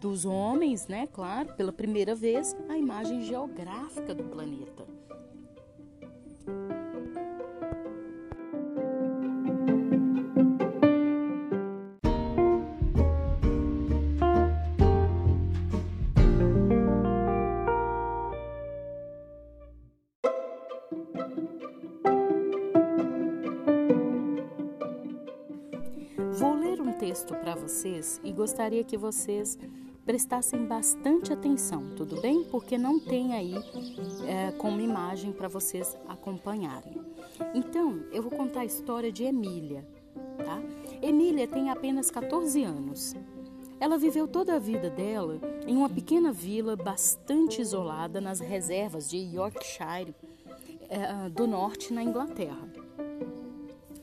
dos 0.01 0.25
homens, 0.25 0.87
né, 0.87 1.07
claro, 1.07 1.55
pela 1.55 1.73
primeira 1.73 2.15
vez, 2.15 2.57
a 2.69 2.77
imagem 2.77 3.23
geográfica 3.23 4.15
do 4.15 4.25
planeta. 4.25 4.87
Vocês 27.67 28.21
e 28.23 28.31
gostaria 28.31 28.85
que 28.85 28.97
vocês 28.97 29.59
prestassem 30.05 30.65
bastante 30.67 31.33
atenção, 31.33 31.91
tudo 31.97 32.21
bem? 32.21 32.45
Porque 32.45 32.79
não 32.79 33.01
tem 33.01 33.35
aí 33.35 33.55
é, 34.25 34.53
como 34.53 34.81
imagem 34.81 35.33
para 35.33 35.49
vocês 35.49 35.97
acompanharem. 36.07 36.95
Então, 37.53 38.05
eu 38.13 38.23
vou 38.23 38.31
contar 38.31 38.61
a 38.61 38.65
história 38.65 39.11
de 39.11 39.25
Emília, 39.25 39.85
tá? 40.45 40.63
Emília 41.03 41.49
tem 41.49 41.69
apenas 41.69 42.09
14 42.09 42.63
anos. 42.63 43.17
Ela 43.81 43.99
viveu 43.99 44.29
toda 44.29 44.55
a 44.55 44.61
vida 44.61 44.89
dela 44.89 45.41
em 45.67 45.77
uma 45.77 45.91
pequena 45.91 46.31
vila 46.31 46.77
bastante 46.77 47.61
isolada 47.61 48.21
nas 48.21 48.39
reservas 48.39 49.11
de 49.11 49.17
Yorkshire, 49.17 50.15
é, 50.89 51.29
do 51.31 51.49
norte, 51.49 51.93
na 51.93 52.05
Inglaterra. 52.05 52.69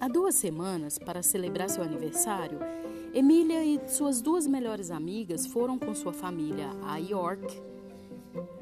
Há 0.02 0.10
duas 0.10 0.36
semanas, 0.36 1.00
para 1.00 1.24
celebrar 1.24 1.70
seu 1.70 1.82
aniversário, 1.82 2.60
Emília 3.14 3.64
e 3.64 3.80
suas 3.90 4.22
duas 4.22 4.48
melhores 4.48 4.90
amigas 4.90 5.46
foram 5.46 5.78
com 5.78 5.94
sua 5.94 6.12
família 6.12 6.72
a 6.84 6.98
York 6.98 7.62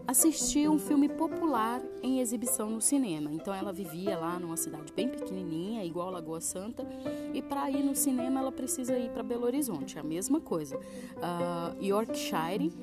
assistir 0.06 0.70
um 0.70 0.78
filme 0.78 1.08
popular 1.08 1.82
em 2.04 2.20
exibição 2.20 2.70
no 2.70 2.82
cinema. 2.82 3.32
Então 3.32 3.54
ela 3.54 3.72
vivia 3.72 4.18
lá 4.18 4.38
numa 4.38 4.58
cidade 4.58 4.92
bem 4.92 5.08
pequenininha, 5.08 5.86
igual 5.86 6.12
Lagoa 6.12 6.42
Santa, 6.42 6.86
e 7.34 7.42
para 7.42 7.72
ir 7.72 7.82
no 7.82 7.96
cinema 7.96 8.42
ela 8.42 8.52
precisa 8.52 9.00
ir 9.00 9.10
para 9.12 9.24
Belo 9.24 9.46
Horizonte, 9.46 9.98
a 9.98 10.04
mesma 10.04 10.42
coisa. 10.42 10.76
Uh, 10.76 11.82
Yorkshire 11.82 12.74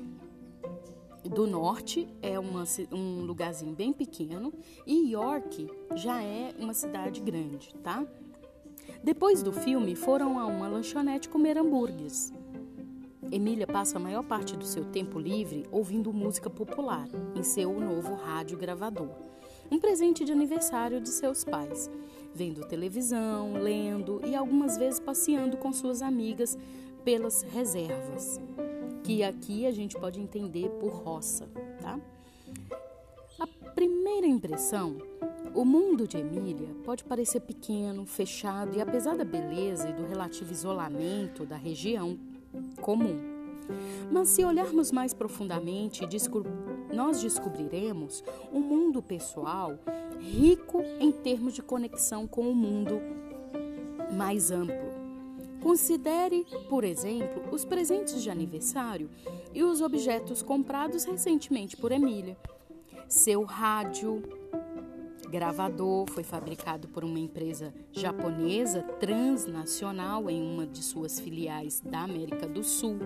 do 1.23 1.45
norte 1.45 2.07
é 2.19 2.39
uma, 2.39 2.63
um 2.91 3.21
lugarzinho 3.25 3.75
bem 3.75 3.93
pequeno 3.93 4.51
e 4.87 5.11
York 5.11 5.69
já 5.93 6.23
é 6.23 6.51
uma 6.57 6.73
cidade 6.73 7.21
grande, 7.21 7.75
tá? 7.83 8.03
Depois 9.03 9.41
do 9.41 9.53
filme, 9.53 9.95
foram 9.95 10.37
a 10.37 10.45
uma 10.45 10.67
lanchonete 10.67 11.29
comer 11.29 11.57
hambúrgueres. 11.57 12.33
Emília 13.31 13.65
passa 13.65 13.97
a 13.97 13.99
maior 13.99 14.23
parte 14.23 14.57
do 14.57 14.65
seu 14.65 14.83
tempo 14.85 15.19
livre 15.19 15.65
ouvindo 15.71 16.11
música 16.11 16.49
popular 16.49 17.07
em 17.35 17.43
seu 17.43 17.79
novo 17.79 18.15
rádio 18.15 18.57
gravador, 18.57 19.09
um 19.71 19.79
presente 19.79 20.25
de 20.25 20.31
aniversário 20.31 20.99
de 20.99 21.09
seus 21.09 21.43
pais, 21.43 21.89
vendo 22.33 22.67
televisão, 22.67 23.53
lendo 23.53 24.19
e 24.25 24.35
algumas 24.35 24.77
vezes 24.77 24.99
passeando 24.99 25.57
com 25.57 25.71
suas 25.71 26.01
amigas 26.01 26.57
pelas 27.05 27.43
reservas, 27.43 28.41
que 29.03 29.23
aqui 29.23 29.65
a 29.65 29.71
gente 29.71 29.97
pode 29.97 30.19
entender 30.19 30.69
por 30.71 30.91
roça, 30.91 31.47
tá? 31.81 31.99
A 33.39 33.47
primeira 33.71 34.27
impressão 34.27 34.97
o 35.53 35.65
mundo 35.65 36.07
de 36.07 36.17
Emília 36.17 36.69
pode 36.83 37.03
parecer 37.03 37.41
pequeno, 37.41 38.05
fechado 38.05 38.77
e, 38.77 38.81
apesar 38.81 39.15
da 39.15 39.25
beleza 39.25 39.89
e 39.89 39.93
do 39.93 40.05
relativo 40.05 40.51
isolamento 40.51 41.45
da 41.45 41.55
região, 41.55 42.17
comum. 42.81 43.39
Mas 44.11 44.29
se 44.29 44.43
olharmos 44.43 44.91
mais 44.91 45.13
profundamente, 45.13 46.01
nós 46.93 47.21
descobriremos 47.21 48.23
um 48.51 48.59
mundo 48.59 49.01
pessoal 49.01 49.77
rico 50.19 50.83
em 50.99 51.11
termos 51.11 51.53
de 51.53 51.61
conexão 51.61 52.27
com 52.27 52.49
o 52.49 52.55
mundo 52.55 52.99
mais 54.11 54.51
amplo. 54.51 54.89
Considere, 55.61 56.45
por 56.69 56.83
exemplo, 56.83 57.43
os 57.51 57.65
presentes 57.65 58.21
de 58.23 58.29
aniversário 58.29 59.09
e 59.53 59.61
os 59.63 59.81
objetos 59.81 60.41
comprados 60.41 61.03
recentemente 61.03 61.75
por 61.75 61.91
Emília. 61.91 62.37
Seu 63.07 63.43
rádio, 63.43 64.23
gravador 65.29 66.09
foi 66.09 66.23
fabricado 66.23 66.87
por 66.87 67.03
uma 67.05 67.19
empresa 67.19 67.73
japonesa 67.91 68.81
transnacional 68.99 70.29
em 70.29 70.41
uma 70.41 70.65
de 70.65 70.83
suas 70.83 71.19
filiais 71.19 71.79
da 71.79 72.01
América 72.01 72.47
do 72.47 72.63
Sul. 72.63 72.97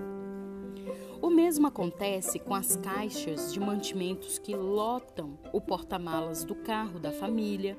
O 1.22 1.30
mesmo 1.30 1.68
acontece 1.68 2.40
com 2.40 2.56
as 2.56 2.78
caixas 2.78 3.54
de 3.54 3.60
mantimentos 3.60 4.40
que 4.40 4.56
lotam 4.56 5.38
o 5.52 5.60
porta-malas 5.60 6.44
do 6.44 6.56
carro 6.56 7.00
da 7.00 7.12
família. 7.12 7.78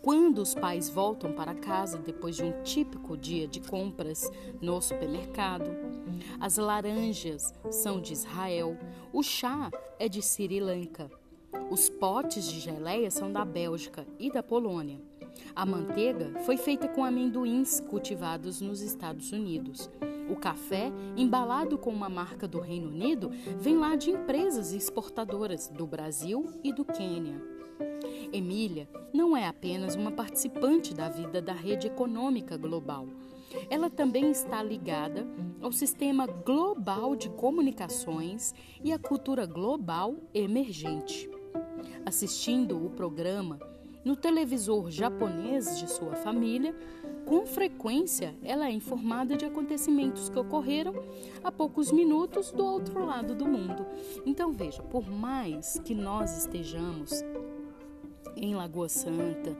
Quando 0.00 0.38
os 0.38 0.54
pais 0.54 0.88
voltam 0.88 1.32
para 1.32 1.54
casa 1.54 1.98
depois 1.98 2.36
de 2.36 2.44
um 2.44 2.62
típico 2.62 3.16
dia 3.16 3.46
de 3.46 3.60
compras 3.60 4.30
no 4.60 4.80
supermercado, 4.80 5.70
as 6.40 6.56
laranjas 6.56 7.52
são 7.70 8.00
de 8.00 8.12
Israel, 8.14 8.78
o 9.12 9.22
chá 9.22 9.70
é 9.98 10.08
de 10.08 10.22
Sri 10.22 10.60
Lanka 10.60 11.10
os 11.70 11.88
potes 11.88 12.50
de 12.50 12.60
geleia 12.60 13.10
são 13.10 13.32
da 13.32 13.44
Bélgica 13.44 14.06
e 14.18 14.30
da 14.30 14.42
Polônia. 14.42 15.00
A 15.54 15.64
manteiga 15.64 16.32
foi 16.40 16.56
feita 16.56 16.88
com 16.88 17.04
amendoins 17.04 17.80
cultivados 17.80 18.60
nos 18.60 18.80
Estados 18.80 19.32
Unidos. 19.32 19.90
O 20.30 20.36
café, 20.36 20.92
embalado 21.16 21.78
com 21.78 21.90
uma 21.90 22.08
marca 22.08 22.46
do 22.46 22.60
Reino 22.60 22.88
Unido, 22.88 23.30
vem 23.58 23.76
lá 23.76 23.96
de 23.96 24.10
empresas 24.10 24.72
exportadoras 24.72 25.68
do 25.68 25.86
Brasil 25.86 26.52
e 26.62 26.72
do 26.72 26.84
Quênia. 26.84 27.40
Emília 28.32 28.88
não 29.12 29.36
é 29.36 29.46
apenas 29.46 29.94
uma 29.94 30.10
participante 30.10 30.94
da 30.94 31.08
vida 31.08 31.40
da 31.40 31.54
rede 31.54 31.86
econômica 31.86 32.56
global. 32.56 33.06
Ela 33.70 33.88
também 33.88 34.30
está 34.30 34.62
ligada 34.62 35.26
ao 35.62 35.72
sistema 35.72 36.26
global 36.26 37.16
de 37.16 37.30
comunicações 37.30 38.54
e 38.84 38.92
à 38.92 38.98
cultura 38.98 39.46
global 39.46 40.16
emergente 40.34 41.30
assistindo 42.08 42.84
o 42.84 42.90
programa 42.90 43.60
no 44.02 44.16
televisor 44.16 44.90
japonês 44.90 45.78
de 45.78 45.86
sua 45.90 46.14
família, 46.14 46.74
com 47.26 47.44
frequência 47.44 48.34
ela 48.42 48.66
é 48.66 48.70
informada 48.70 49.36
de 49.36 49.44
acontecimentos 49.44 50.30
que 50.30 50.38
ocorreram 50.38 50.94
a 51.44 51.52
poucos 51.52 51.92
minutos 51.92 52.50
do 52.50 52.64
outro 52.64 53.04
lado 53.04 53.34
do 53.34 53.46
mundo. 53.46 53.86
Então 54.24 54.52
veja, 54.52 54.82
por 54.82 55.06
mais 55.08 55.78
que 55.84 55.94
nós 55.94 56.38
estejamos 56.38 57.22
em 58.34 58.54
Lagoa 58.54 58.88
Santa, 58.88 59.54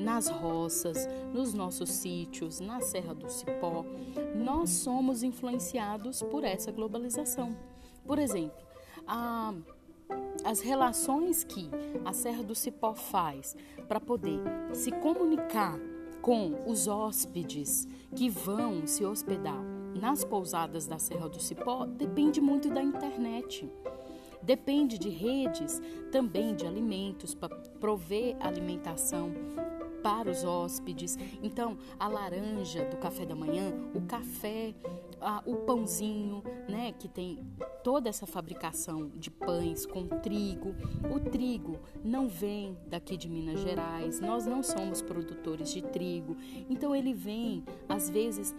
nas 0.00 0.26
roças, 0.26 1.06
nos 1.32 1.54
nossos 1.54 1.90
sítios, 1.90 2.58
na 2.58 2.80
Serra 2.80 3.14
do 3.14 3.30
Cipó, 3.30 3.84
nós 4.34 4.70
somos 4.70 5.22
influenciados 5.22 6.20
por 6.22 6.42
essa 6.42 6.72
globalização. 6.72 7.56
Por 8.04 8.18
exemplo, 8.18 8.58
a, 9.06 9.54
as 10.44 10.60
relações 10.60 11.44
que 11.44 11.70
a 12.04 12.12
Serra 12.12 12.42
do 12.42 12.54
Cipó 12.54 12.94
faz 12.94 13.56
para 13.88 14.00
poder 14.00 14.40
se 14.72 14.90
comunicar 14.90 15.78
com 16.20 16.62
os 16.66 16.86
hóspedes 16.86 17.86
que 18.14 18.28
vão 18.28 18.86
se 18.86 19.04
hospedar 19.04 19.62
nas 19.94 20.24
pousadas 20.24 20.86
da 20.86 20.98
Serra 20.98 21.28
do 21.28 21.40
Cipó 21.40 21.86
depende 21.86 22.40
muito 22.40 22.70
da 22.70 22.82
internet. 22.82 23.70
Depende 24.42 24.98
de 24.98 25.08
redes 25.08 25.80
também 26.10 26.54
de 26.54 26.66
alimentos 26.66 27.34
para 27.34 27.54
prover 27.78 28.36
alimentação 28.40 29.32
para 30.02 30.30
os 30.30 30.44
hóspedes. 30.44 31.16
Então, 31.42 31.78
a 31.98 32.08
laranja 32.08 32.84
do 32.86 32.96
café 32.96 33.24
da 33.24 33.36
manhã, 33.36 33.72
o 33.94 34.00
café, 34.02 34.74
a, 35.22 35.42
o 35.46 35.56
pãozinho, 35.56 36.42
né, 36.68 36.92
que 36.92 37.08
tem 37.08 37.38
toda 37.82 38.08
essa 38.08 38.26
fabricação 38.26 39.08
de 39.14 39.30
pães 39.30 39.86
com 39.86 40.06
trigo. 40.06 40.74
O 41.14 41.20
trigo 41.20 41.78
não 42.04 42.28
vem 42.28 42.76
daqui 42.86 43.16
de 43.16 43.28
Minas 43.28 43.60
Gerais, 43.60 44.20
nós 44.20 44.44
não 44.46 44.62
somos 44.62 45.00
produtores 45.00 45.72
de 45.72 45.82
trigo. 45.82 46.36
Então, 46.68 46.94
ele 46.94 47.14
vem, 47.14 47.64
às 47.88 48.10
vezes, 48.10 48.54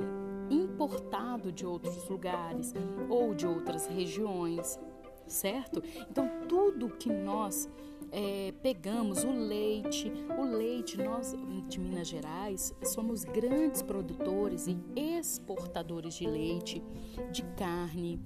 importado 0.49 1.51
de 1.51 1.65
outros 1.65 2.07
lugares 2.09 2.73
ou 3.09 3.33
de 3.33 3.45
outras 3.45 3.87
regiões 3.87 4.79
certo? 5.27 5.81
Então, 6.09 6.29
tudo 6.47 6.89
que 6.89 7.11
nós 7.11 7.69
é, 8.13 8.53
pegamos, 8.61 9.23
o 9.23 9.31
leite, 9.31 10.11
o 10.37 10.43
leite, 10.43 10.97
nós 10.97 11.35
de 11.67 11.79
Minas 11.79 12.07
Gerais 12.07 12.71
somos 12.83 13.23
grandes 13.23 13.81
produtores 13.81 14.67
e 14.67 14.77
exportadores 14.95 16.13
de 16.13 16.27
leite, 16.27 16.83
de 17.31 17.41
carne, 17.57 18.21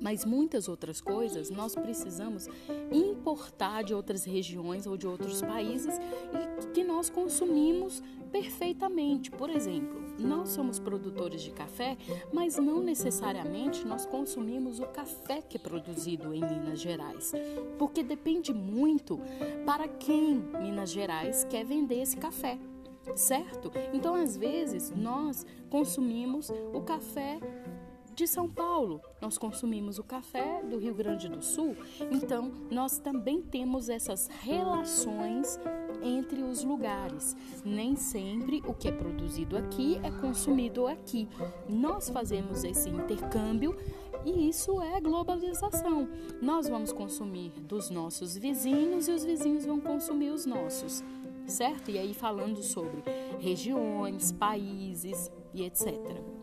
mas 0.00 0.24
muitas 0.24 0.68
outras 0.68 1.00
coisas 1.00 1.50
nós 1.50 1.76
precisamos 1.76 2.48
importar 2.92 3.84
de 3.84 3.94
outras 3.94 4.24
regiões 4.24 4.86
ou 4.88 4.96
de 4.96 5.06
outros 5.06 5.40
países 5.40 5.94
e 5.98 6.66
que 6.72 6.82
nós 6.82 7.08
consumimos 7.08 8.02
perfeitamente. 8.32 9.30
Por 9.30 9.48
exemplo, 9.48 10.05
nós 10.18 10.50
somos 10.50 10.78
produtores 10.78 11.42
de 11.42 11.50
café, 11.50 11.96
mas 12.32 12.56
não 12.56 12.80
necessariamente 12.80 13.86
nós 13.86 14.06
consumimos 14.06 14.80
o 14.80 14.86
café 14.86 15.42
que 15.42 15.56
é 15.56 15.60
produzido 15.60 16.32
em 16.32 16.40
Minas 16.40 16.80
Gerais, 16.80 17.32
porque 17.78 18.02
depende 18.02 18.52
muito 18.52 19.20
para 19.64 19.88
quem 19.88 20.42
Minas 20.60 20.90
Gerais 20.90 21.44
quer 21.44 21.64
vender 21.64 22.02
esse 22.02 22.16
café 22.16 22.58
certo? 23.14 23.70
Então, 23.92 24.14
às 24.14 24.36
vezes, 24.36 24.90
nós 24.90 25.46
consumimos 25.70 26.50
o 26.72 26.80
café 26.80 27.38
de 28.16 28.26
São 28.26 28.48
Paulo, 28.48 29.02
nós 29.20 29.36
consumimos 29.36 29.98
o 29.98 30.02
café 30.02 30.62
do 30.62 30.78
Rio 30.78 30.94
Grande 30.94 31.28
do 31.28 31.42
Sul, 31.42 31.76
então 32.10 32.50
nós 32.70 32.98
também 32.98 33.42
temos 33.42 33.90
essas 33.90 34.26
relações 34.40 35.60
entre 36.02 36.42
os 36.42 36.64
lugares. 36.64 37.36
Nem 37.62 37.94
sempre 37.94 38.62
o 38.66 38.72
que 38.72 38.88
é 38.88 38.92
produzido 38.92 39.54
aqui 39.58 40.00
é 40.02 40.10
consumido 40.10 40.86
aqui. 40.86 41.28
Nós 41.68 42.08
fazemos 42.08 42.64
esse 42.64 42.88
intercâmbio 42.88 43.76
e 44.24 44.48
isso 44.48 44.80
é 44.80 44.98
globalização. 44.98 46.08
Nós 46.40 46.70
vamos 46.70 46.94
consumir 46.94 47.50
dos 47.60 47.90
nossos 47.90 48.34
vizinhos 48.34 49.08
e 49.08 49.12
os 49.12 49.24
vizinhos 49.24 49.66
vão 49.66 49.78
consumir 49.78 50.30
os 50.30 50.46
nossos, 50.46 51.04
certo? 51.46 51.90
E 51.90 51.98
aí 51.98 52.14
falando 52.14 52.62
sobre 52.62 53.02
regiões, 53.38 54.32
países 54.32 55.30
e 55.52 55.62
etc. 55.64 56.35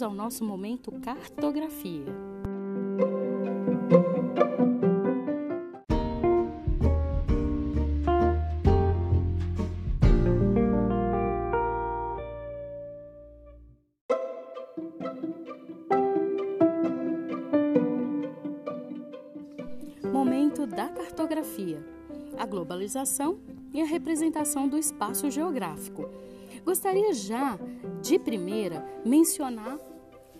vamos 0.00 0.02
ao 0.02 0.14
nosso 0.14 0.44
momento 0.44 0.92
cartografia. 1.00 2.04
Momento 20.12 20.66
da 20.66 20.88
cartografia, 20.88 21.84
a 22.38 22.46
globalização 22.46 23.38
e 23.72 23.80
a 23.80 23.84
representação 23.84 24.68
do 24.68 24.78
espaço 24.78 25.30
geográfico 25.30 26.08
Gostaria 26.64 27.12
já, 27.12 27.58
de 28.02 28.18
primeira, 28.18 28.84
mencionar 29.04 29.78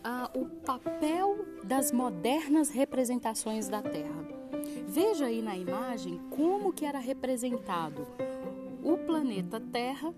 ah, 0.03 0.31
o 0.35 0.47
papel 0.47 1.45
das 1.65 1.93
modernas 1.93 2.71
representações 2.71 3.69
da 3.69 3.83
Terra. 3.83 4.29
Veja 4.87 5.27
aí 5.27 5.43
na 5.43 5.57
imagem 5.57 6.21
como 6.31 6.73
que 6.73 6.85
era 6.85 6.99
representado 6.99 8.07
o 8.83 8.97
planeta 8.99 9.61
Terra 9.61 10.15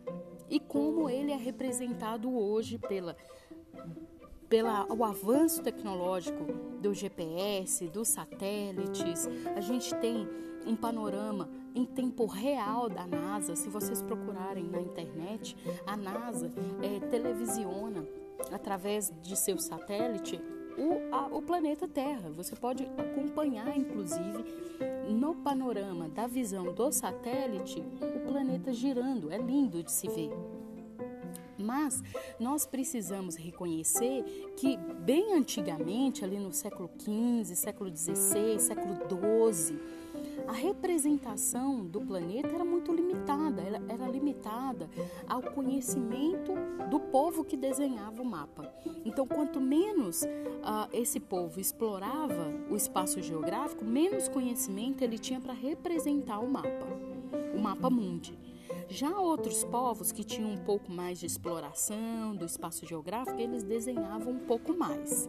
e 0.49 0.61
como 0.61 1.09
ele 1.09 1.33
é 1.33 1.37
representado 1.37 2.35
hoje 2.35 2.79
pela 2.79 3.17
pela 4.49 4.87
o 4.93 5.03
avanço 5.03 5.63
tecnológico 5.63 6.45
do 6.79 6.93
GPS, 6.93 7.89
dos 7.89 8.09
satélites. 8.09 9.27
A 9.57 9.63
gente 9.63 9.95
tem 9.95 10.29
um 10.67 10.77
panorama 10.77 11.49
em 11.75 11.87
tempo 11.87 12.27
real 12.27 12.89
da 12.91 13.07
NASA. 13.07 13.57
Se 13.57 13.71
vocês 13.71 14.03
procurarem 14.03 14.65
na 14.65 14.79
internet, 14.79 15.57
a 15.87 15.97
NASA 15.97 16.53
é, 16.83 17.01
televisiona 17.07 18.07
através 18.51 19.13
de 19.23 19.37
seu 19.37 19.59
satélite 19.59 20.41
o, 20.77 21.15
a, 21.15 21.27
o 21.27 21.43
planeta 21.43 21.87
Terra. 21.87 22.31
Você 22.31 22.57
pode 22.57 22.85
acompanhar, 22.97 23.77
inclusive, 23.77 24.45
no 25.09 25.35
panorama 25.35 26.09
da 26.09 26.27
visão 26.27 26.73
do 26.73 26.91
satélite, 26.91 27.83
o 28.01 28.21
planeta 28.27 28.73
girando. 28.73 29.31
É 29.31 29.39
lindo 29.39 29.83
de 29.83 29.93
se 29.93 30.09
ver. 30.09 30.31
Mas 31.59 32.03
nós 32.41 32.67
precisamos 32.67 33.37
reconhecer 33.37 34.25
que 34.57 34.77
bem 34.77 35.35
antigamente, 35.35 36.25
ali 36.25 36.39
no 36.39 36.53
século 36.53 36.91
XV, 36.99 37.55
século 37.55 37.95
XVI, 37.95 38.59
século 38.59 38.97
XII, 38.97 39.79
a 40.47 40.53
representação 40.53 41.85
do 41.85 42.01
planeta 42.01 42.49
era 42.49 42.65
muito 42.65 42.93
limitada, 42.93 43.63
ela 43.63 43.83
era 43.89 44.07
limitada 44.07 44.89
ao 45.27 45.43
conhecimento 45.43 46.53
do 46.91 47.01
povo 47.01 47.45
que 47.45 47.57
desenhava 47.57 48.23
o 48.23 48.25
mapa. 48.25 48.73
Então, 49.05 49.27
quanto 49.27 49.61
menos 49.61 50.23
uh, 50.23 50.89
esse 50.93 51.21
povo 51.21 51.61
explorava 51.61 52.53
o 52.71 52.77
espaço 52.77 53.21
geográfico, 53.23 53.85
menos 53.85 54.29
conhecimento 54.29 55.03
ele 55.03 55.19
tinha 55.19 55.41
para 55.41 55.53
representar 55.53 56.41
o 56.41 56.49
mapa, 56.49 56.87
o 57.55 57.59
mapa 57.59 57.91
mundi. 57.91 58.39
Já 58.89 59.19
outros 59.19 59.65
povos 59.65 60.13
que 60.13 60.25
tinham 60.25 60.51
um 60.51 60.59
pouco 60.59 60.91
mais 60.91 61.19
de 61.19 61.27
exploração 61.27 62.35
do 62.37 62.45
espaço 62.45 62.87
geográfico, 62.87 63.41
eles 63.41 63.63
desenhavam 63.63 64.35
um 64.35 64.39
pouco 64.41 64.77
mais. 64.77 65.29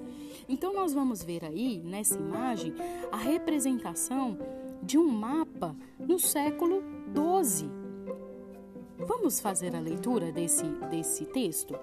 Então, 0.49 0.73
nós 0.73 0.93
vamos 0.93 1.23
ver 1.23 1.45
aí 1.45 1.81
nessa 1.83 2.19
imagem 2.19 2.73
a 3.11 3.17
representação 3.17 4.37
de 4.85 4.97
um 4.97 5.07
mapa 5.07 5.75
no 5.97 6.19
século 6.19 6.83
XII. 7.13 7.69
Vamos 8.99 9.39
fazer 9.39 9.75
a 9.75 9.79
leitura 9.79 10.31
desse, 10.31 10.63
desse 10.89 11.25
texto? 11.25 11.75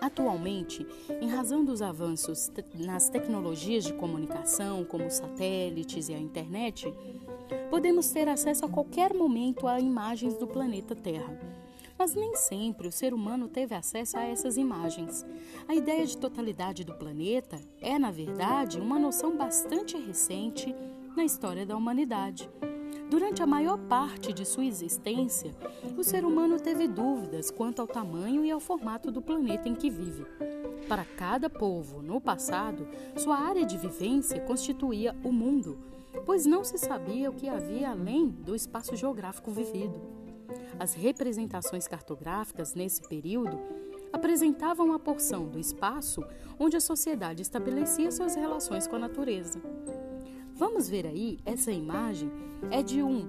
Atualmente, 0.00 0.86
em 1.20 1.28
razão 1.28 1.64
dos 1.64 1.82
avanços 1.82 2.50
nas 2.74 3.08
tecnologias 3.08 3.84
de 3.84 3.92
comunicação, 3.92 4.84
como 4.84 5.10
satélites 5.10 6.08
e 6.08 6.14
a 6.14 6.18
internet, 6.18 6.92
podemos 7.68 8.08
ter 8.10 8.28
acesso 8.28 8.64
a 8.64 8.68
qualquer 8.68 9.12
momento 9.12 9.66
a 9.66 9.80
imagens 9.80 10.36
do 10.36 10.46
planeta 10.46 10.94
Terra. 10.94 11.38
Mas 11.98 12.14
nem 12.14 12.36
sempre 12.36 12.86
o 12.86 12.92
ser 12.92 13.12
humano 13.12 13.48
teve 13.48 13.74
acesso 13.74 14.16
a 14.16 14.22
essas 14.22 14.56
imagens. 14.56 15.26
A 15.66 15.74
ideia 15.74 16.06
de 16.06 16.16
totalidade 16.16 16.84
do 16.84 16.94
planeta 16.94 17.58
é, 17.80 17.98
na 17.98 18.12
verdade, 18.12 18.80
uma 18.80 19.00
noção 19.00 19.36
bastante 19.36 19.96
recente 19.96 20.72
na 21.18 21.24
história 21.24 21.66
da 21.66 21.76
humanidade. 21.76 22.48
Durante 23.10 23.42
a 23.42 23.46
maior 23.46 23.76
parte 23.76 24.32
de 24.32 24.46
sua 24.46 24.64
existência, 24.64 25.52
o 25.96 26.04
ser 26.04 26.24
humano 26.24 26.60
teve 26.60 26.86
dúvidas 26.86 27.50
quanto 27.50 27.82
ao 27.82 27.88
tamanho 27.88 28.44
e 28.44 28.52
ao 28.52 28.60
formato 28.60 29.10
do 29.10 29.20
planeta 29.20 29.68
em 29.68 29.74
que 29.74 29.90
vive. 29.90 30.24
Para 30.86 31.04
cada 31.04 31.50
povo, 31.50 32.00
no 32.02 32.20
passado, 32.20 32.86
sua 33.16 33.36
área 33.36 33.66
de 33.66 33.76
vivência 33.76 34.40
constituía 34.42 35.16
o 35.24 35.32
mundo, 35.32 35.80
pois 36.24 36.46
não 36.46 36.62
se 36.62 36.78
sabia 36.78 37.30
o 37.30 37.34
que 37.34 37.48
havia 37.48 37.90
além 37.90 38.28
do 38.28 38.54
espaço 38.54 38.94
geográfico 38.94 39.50
vivido. 39.50 40.00
As 40.78 40.94
representações 40.94 41.88
cartográficas 41.88 42.76
nesse 42.76 43.02
período 43.02 43.58
apresentavam 44.12 44.92
a 44.92 45.00
porção 45.00 45.48
do 45.48 45.58
espaço 45.58 46.22
onde 46.60 46.76
a 46.76 46.80
sociedade 46.80 47.42
estabelecia 47.42 48.12
suas 48.12 48.36
relações 48.36 48.86
com 48.86 48.94
a 48.94 49.00
natureza. 49.00 49.60
Vamos 50.58 50.88
ver 50.88 51.06
aí, 51.06 51.38
essa 51.46 51.70
imagem 51.70 52.32
é 52.72 52.82
de 52.82 53.00
um 53.00 53.28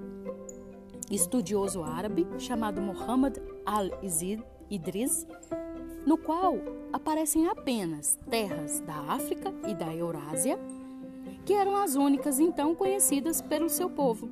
estudioso 1.11 1.83
árabe 1.83 2.25
chamado 2.39 2.81
Muhammad 2.81 3.37
al-Idris, 3.63 5.27
no 6.07 6.17
qual 6.17 6.55
aparecem 6.91 7.47
apenas 7.47 8.17
terras 8.31 8.79
da 8.79 8.95
África 9.13 9.53
e 9.67 9.75
da 9.75 9.93
Eurásia, 9.93 10.59
que 11.45 11.53
eram 11.53 11.75
as 11.75 11.93
únicas 11.93 12.39
então 12.39 12.73
conhecidas 12.73 13.43
pelo 13.43 13.69
seu 13.69 13.91
povo. 13.91 14.27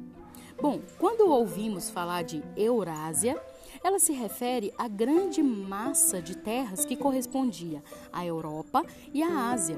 Bom, 0.60 0.81
quando 0.97 1.29
ouvimos 1.29 1.91
falar 1.91 2.23
de 2.23 2.43
Eurásia, 2.55 3.39
ela 3.83 3.99
se 3.99 4.12
refere 4.12 4.73
à 4.75 4.88
grande 4.88 5.43
massa 5.43 6.19
de 6.19 6.36
terras 6.36 6.83
que 6.83 6.95
correspondia 6.95 7.83
à 8.12 8.25
Europa 8.25 8.83
e 9.13 9.21
à 9.21 9.51
Ásia, 9.51 9.77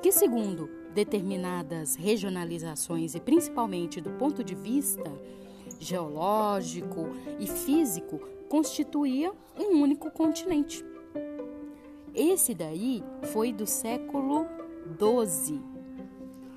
que, 0.00 0.12
segundo 0.12 0.79
determinadas 0.94 1.94
regionalizações 1.94 3.14
e 3.14 3.20
principalmente 3.20 4.00
do 4.00 4.10
ponto 4.10 4.42
de 4.42 4.54
vista 4.54 5.10
geológico 5.78 7.08
e 7.38 7.46
físico, 7.46 8.18
constituía 8.48 9.32
um 9.58 9.80
único 9.80 10.10
continente. 10.10 10.84
Esse 12.14 12.54
daí 12.54 13.02
foi 13.32 13.52
do 13.52 13.66
século 13.66 14.46
XII. 14.98 15.60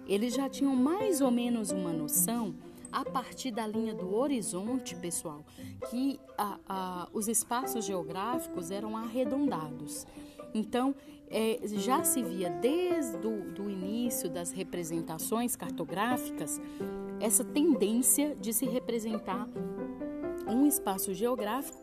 Eles 0.08 0.34
já 0.34 0.50
tinham 0.50 0.76
mais 0.76 1.22
ou 1.22 1.32
menos 1.32 1.72
uma 1.72 1.94
noção 1.94 2.56
a 2.94 3.04
partir 3.04 3.52
da 3.52 3.66
linha 3.66 3.94
do 3.94 4.16
horizonte, 4.16 4.96
pessoal, 4.96 5.44
que 5.90 6.20
a, 6.38 6.60
a, 6.68 7.08
os 7.12 7.28
espaços 7.28 7.84
geográficos 7.84 8.70
eram 8.70 8.96
arredondados. 8.96 10.06
Então, 10.54 10.94
é, 11.28 11.60
já 11.64 12.04
se 12.04 12.22
via 12.22 12.50
desde 12.50 13.26
o 13.26 13.70
início 13.70 14.30
das 14.30 14.52
representações 14.52 15.56
cartográficas 15.56 16.62
essa 17.20 17.44
tendência 17.44 18.36
de 18.36 18.54
se 18.54 18.66
representar 18.66 19.48
um 20.48 20.68
espaço 20.68 21.14
geográfico 21.14 21.82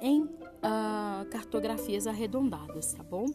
em 0.00 0.22
uh, 0.22 1.28
cartografias 1.30 2.06
arredondadas, 2.06 2.94
tá 2.94 3.02
bom? 3.02 3.26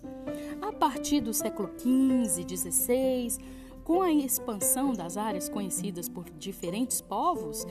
A 0.61 0.71
partir 0.71 1.21
do 1.21 1.33
século 1.33 1.69
XV, 1.77 2.57
XVI, 2.57 3.37
com 3.83 4.01
a 4.01 4.11
expansão 4.11 4.93
das 4.93 5.17
áreas 5.17 5.49
conhecidas 5.49 6.07
por 6.07 6.25
diferentes 6.31 7.01
povos, 7.01 7.65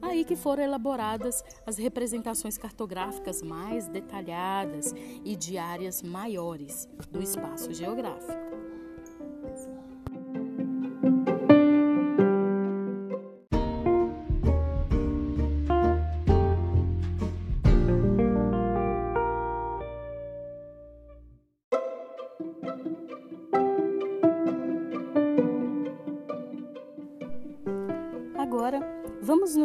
aí 0.00 0.24
que 0.24 0.36
foram 0.36 0.62
elaboradas 0.62 1.42
as 1.66 1.76
representações 1.76 2.56
cartográficas 2.56 3.42
mais 3.42 3.86
detalhadas 3.86 4.94
e 5.24 5.36
de 5.36 5.58
áreas 5.58 6.02
maiores 6.02 6.88
do 7.10 7.22
espaço 7.22 7.72
geográfico. 7.72 8.49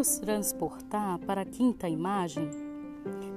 Nos 0.06 0.20
transportar 0.20 1.18
para 1.20 1.42
a 1.42 1.46
quinta 1.46 1.90
imagem. 1.90 2.48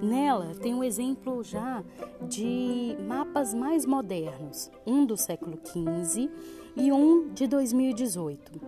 Nela 0.03 0.55
tem 0.55 0.75
um 0.75 0.85
exemplo 0.85 1.43
já 1.43 1.83
de 2.21 2.95
mapas 3.09 3.55
mais 3.55 3.87
modernos, 3.87 4.71
um 4.87 5.07
do 5.07 5.17
século 5.17 5.59
XV 5.65 6.31
e 6.77 6.93
um 6.93 7.31
de 7.33 7.47
2018. 7.47 8.61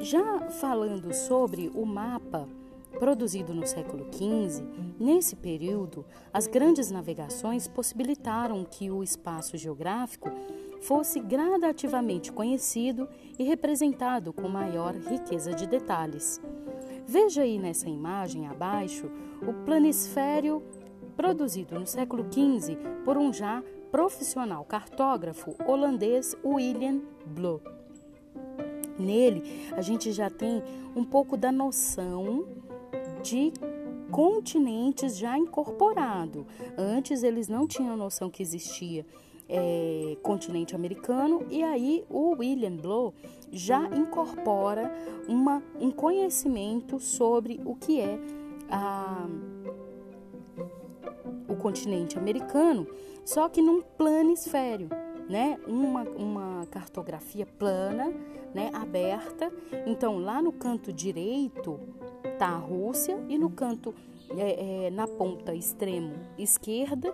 Já 0.00 0.50
falando 0.50 1.12
sobre 1.12 1.68
o 1.74 1.84
mapa 1.84 2.48
produzido 2.98 3.52
no 3.52 3.66
século 3.66 4.06
XV, 4.12 4.64
nesse 4.98 5.34
período, 5.34 6.04
as 6.32 6.46
grandes 6.46 6.92
navegações 6.92 7.66
possibilitaram 7.66 8.64
que 8.64 8.90
o 8.90 9.02
espaço 9.02 9.56
geográfico 9.56 10.30
fosse 10.80 11.20
gradativamente 11.20 12.32
conhecido 12.32 13.08
e 13.38 13.44
representado 13.44 14.32
com 14.32 14.48
maior 14.48 14.94
riqueza 14.94 15.52
de 15.52 15.66
detalhes. 15.66 16.40
Veja 17.10 17.42
aí 17.42 17.58
nessa 17.58 17.88
imagem 17.88 18.46
abaixo 18.46 19.10
o 19.42 19.52
planisfério 19.64 20.62
produzido 21.16 21.76
no 21.76 21.84
século 21.84 22.24
XV 22.32 22.76
por 23.04 23.18
um 23.18 23.32
já 23.32 23.64
profissional 23.90 24.64
cartógrafo 24.64 25.56
holandês 25.66 26.36
William 26.44 27.00
Blou. 27.26 27.60
Nele, 28.96 29.42
a 29.72 29.82
gente 29.82 30.12
já 30.12 30.30
tem 30.30 30.62
um 30.94 31.02
pouco 31.02 31.36
da 31.36 31.50
noção 31.50 32.46
de 33.24 33.52
continentes 34.12 35.18
já 35.18 35.36
incorporado. 35.36 36.46
Antes 36.78 37.24
eles 37.24 37.48
não 37.48 37.66
tinham 37.66 37.96
noção 37.96 38.30
que 38.30 38.40
existia 38.40 39.04
é, 39.50 40.16
continente 40.22 40.76
americano 40.76 41.44
e 41.50 41.62
aí 41.62 42.04
o 42.08 42.36
William 42.38 42.76
Blow 42.76 43.12
já 43.50 43.84
incorpora 43.88 44.92
uma, 45.26 45.60
um 45.80 45.90
conhecimento 45.90 47.00
sobre 47.00 47.60
o 47.64 47.74
que 47.74 48.00
é 48.00 48.18
a, 48.70 49.26
o 51.48 51.56
continente 51.56 52.16
americano, 52.16 52.86
só 53.24 53.48
que 53.48 53.60
num 53.60 53.82
planisfério, 53.82 54.88
né? 55.28 55.58
Uma, 55.66 56.02
uma 56.02 56.66
cartografia 56.70 57.44
plana, 57.44 58.12
né? 58.54 58.70
Aberta. 58.72 59.52
Então 59.84 60.18
lá 60.18 60.40
no 60.40 60.52
canto 60.52 60.92
direito 60.92 61.80
está 62.24 62.48
a 62.48 62.56
Rússia 62.56 63.18
e 63.28 63.36
no 63.36 63.50
canto 63.50 63.92
é, 64.36 64.86
é, 64.86 64.90
na 64.90 65.08
ponta 65.08 65.52
extremo 65.52 66.14
esquerda 66.38 67.12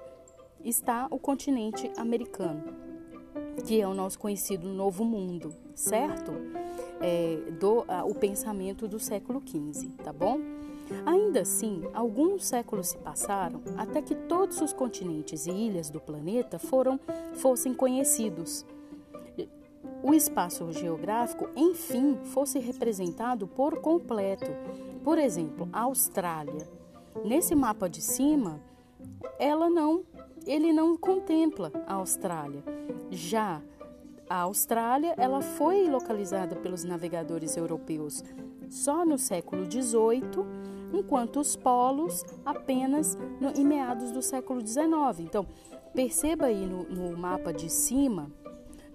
está 0.69 1.07
o 1.11 1.19
continente 1.19 1.91
americano, 1.97 2.65
que 3.65 3.81
é 3.81 3.87
o 3.87 3.95
nosso 3.95 4.19
conhecido 4.19 4.69
Novo 4.69 5.05
Mundo, 5.05 5.55
certo? 5.75 6.33
É, 7.01 7.37
do 7.53 7.85
a, 7.87 8.05
o 8.05 8.15
pensamento 8.15 8.89
do 8.89 8.99
século 8.99 9.41
XV, 9.47 9.91
tá 10.03 10.13
bom? 10.13 10.41
Ainda 11.05 11.41
assim, 11.41 11.83
alguns 11.95 12.45
séculos 12.47 12.89
se 12.89 12.99
passaram 12.99 13.61
até 13.77 14.03
que 14.03 14.15
todos 14.15 14.61
os 14.61 14.73
continentes 14.73 15.47
e 15.47 15.51
ilhas 15.51 15.91
do 15.91 16.01
planeta 16.01 16.59
foram 16.59 16.99
fossem 17.35 17.73
conhecidos. 17.73 18.65
O 20.03 20.15
espaço 20.15 20.71
geográfico, 20.73 21.49
enfim, 21.57 22.19
fosse 22.25 22.59
representado 22.59 23.47
por 23.47 23.81
completo. 23.81 24.51
Por 25.03 25.19
exemplo, 25.19 25.69
a 25.73 25.83
Austrália. 25.83 26.69
Nesse 27.25 27.55
mapa 27.55 27.89
de 27.89 28.01
cima, 28.01 28.61
ela 29.39 29.69
não 29.69 30.05
ele 30.47 30.73
não 30.73 30.97
contempla 30.97 31.73
a 31.87 31.95
Austrália. 31.95 32.63
Já 33.11 33.61
a 34.29 34.41
Austrália, 34.41 35.15
ela 35.17 35.41
foi 35.41 35.89
localizada 35.89 36.57
pelos 36.57 36.85
navegadores 36.85 37.57
europeus 37.57 38.23
só 38.69 39.05
no 39.05 39.19
século 39.19 39.65
XVIII, 39.71 40.45
enquanto 40.93 41.41
os 41.41 41.57
polos 41.57 42.25
apenas 42.45 43.17
no, 43.41 43.51
em 43.51 43.65
meados 43.65 44.11
do 44.11 44.23
século 44.23 44.67
XIX. 44.67 45.21
Então, 45.21 45.47
perceba 45.95 46.47
aí 46.47 46.67
no, 46.67 46.85
no 46.85 47.17
mapa 47.17 47.53
de 47.53 47.71
cima 47.71 48.31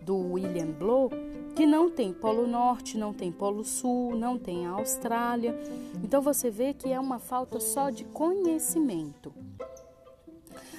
do 0.02 0.34
William 0.34 0.72
Blow 0.72 1.10
que 1.56 1.66
não 1.66 1.90
tem 1.90 2.14
Polo 2.14 2.48
Norte, 2.48 2.98
não 2.98 3.14
tem 3.14 3.32
Polo 3.32 3.64
Sul, 3.64 4.16
não 4.16 4.38
tem 4.38 4.66
a 4.66 4.72
Austrália. 4.72 5.58
Então 6.04 6.22
você 6.22 6.50
vê 6.50 6.74
que 6.74 6.92
é 6.92 7.00
uma 7.00 7.20
falta 7.20 7.60
só 7.60 7.90
de 7.90 8.06
conhecimento. 8.06 9.34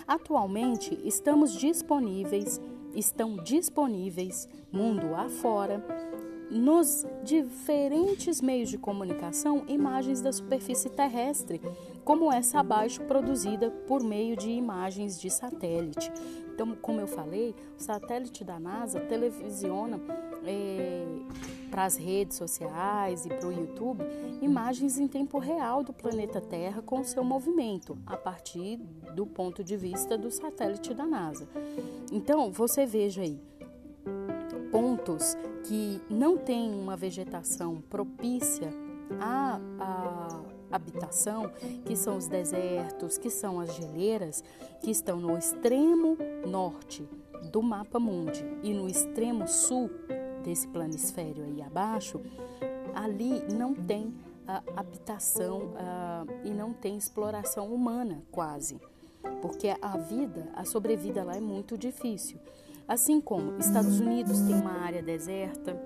Atualmente 0.07 0.99
estamos 1.05 1.53
disponíveis, 1.53 2.61
estão 2.95 3.37
disponíveis 3.37 4.49
mundo 4.71 5.15
afora, 5.15 5.85
nos 6.51 7.07
diferentes 7.25 8.43
meios 8.43 8.69
de 8.69 8.77
comunicação, 8.77 9.65
imagens 9.69 10.21
da 10.21 10.31
superfície 10.31 10.91
terrestre, 10.91 11.61
como 12.05 12.31
essa 12.31 12.61
abaixo 12.61 13.01
produzida 13.03 13.71
por 13.71 14.03
meio 14.03 14.37
de 14.37 14.51
imagens 14.51 15.19
de 15.19 15.31
satélite. 15.31 16.13
Então, 16.55 16.75
como 16.81 17.01
eu 17.01 17.07
falei, 17.07 17.55
o 17.79 17.83
satélite 17.83 18.45
da 18.45 18.59
NASA 18.59 19.01
televisiona 19.01 20.01
é, 20.45 21.05
para 21.71 21.85
as 21.85 21.97
redes 21.97 22.37
sociais 22.37 23.25
e 23.25 23.29
para 23.29 23.49
o 23.49 23.53
YouTube 23.53 24.05
imagens 24.43 24.99
em 24.99 25.09
tempo 25.09 25.39
real 25.39 25.83
do 25.83 25.93
planeta 25.93 26.41
Terra 26.41 26.83
com 26.83 27.03
seu 27.03 27.25
movimento, 27.25 27.97
a 28.07 28.17
partir 28.17 28.77
do 29.15 29.25
ponto 29.25 29.65
de 29.65 29.77
vista 29.77 30.19
do 30.19 30.31
satélite 30.31 30.93
da 30.93 31.07
NASA. 31.07 31.49
Então, 32.11 32.53
você 32.53 32.85
veja 32.85 33.23
aí 33.23 33.41
pontos 34.73 35.37
que 35.65 36.01
não 36.09 36.39
têm 36.39 36.73
uma 36.75 36.97
vegetação 36.97 37.83
propícia 37.83 38.73
à, 39.21 39.61
à 39.79 40.41
habitação, 40.73 41.51
que 41.85 41.95
são 41.95 42.17
os 42.17 42.27
desertos, 42.27 43.19
que 43.19 43.31
são 43.31 43.61
as 43.61 43.75
geleiras, 43.75 44.43
que 44.81 44.91
estão 44.91 45.21
no 45.21 45.37
extremo 45.37 46.17
norte 46.47 47.07
do 47.51 47.63
mapa 47.63 47.99
mundi 47.99 48.45
e 48.63 48.73
no 48.73 48.89
extremo 48.89 49.47
sul 49.47 49.91
desse 50.43 50.67
planisfério 50.69 51.45
aí 51.45 51.63
abaixo, 51.63 52.21
ali 52.95 53.43
não 53.53 53.75
tem 53.75 54.13
a 54.47 54.63
habitação 54.77 55.73
e 56.45 56.51
não 56.51 56.73
tem 56.73 56.97
exploração 56.97 57.73
humana 57.73 58.23
quase, 58.31 58.81
porque 59.41 59.75
a 59.81 59.97
vida, 59.97 60.49
a 60.55 60.65
sobrevida 60.65 61.23
lá 61.23 61.37
é 61.37 61.41
muito 61.41 61.79
difícil. 61.79 62.39
Assim 62.87 63.21
como 63.21 63.59
Estados 63.59 64.01
Unidos 64.01 64.41
tem 64.41 64.55
uma 64.55 64.81
área 64.81 65.03
deserta, 65.03 65.81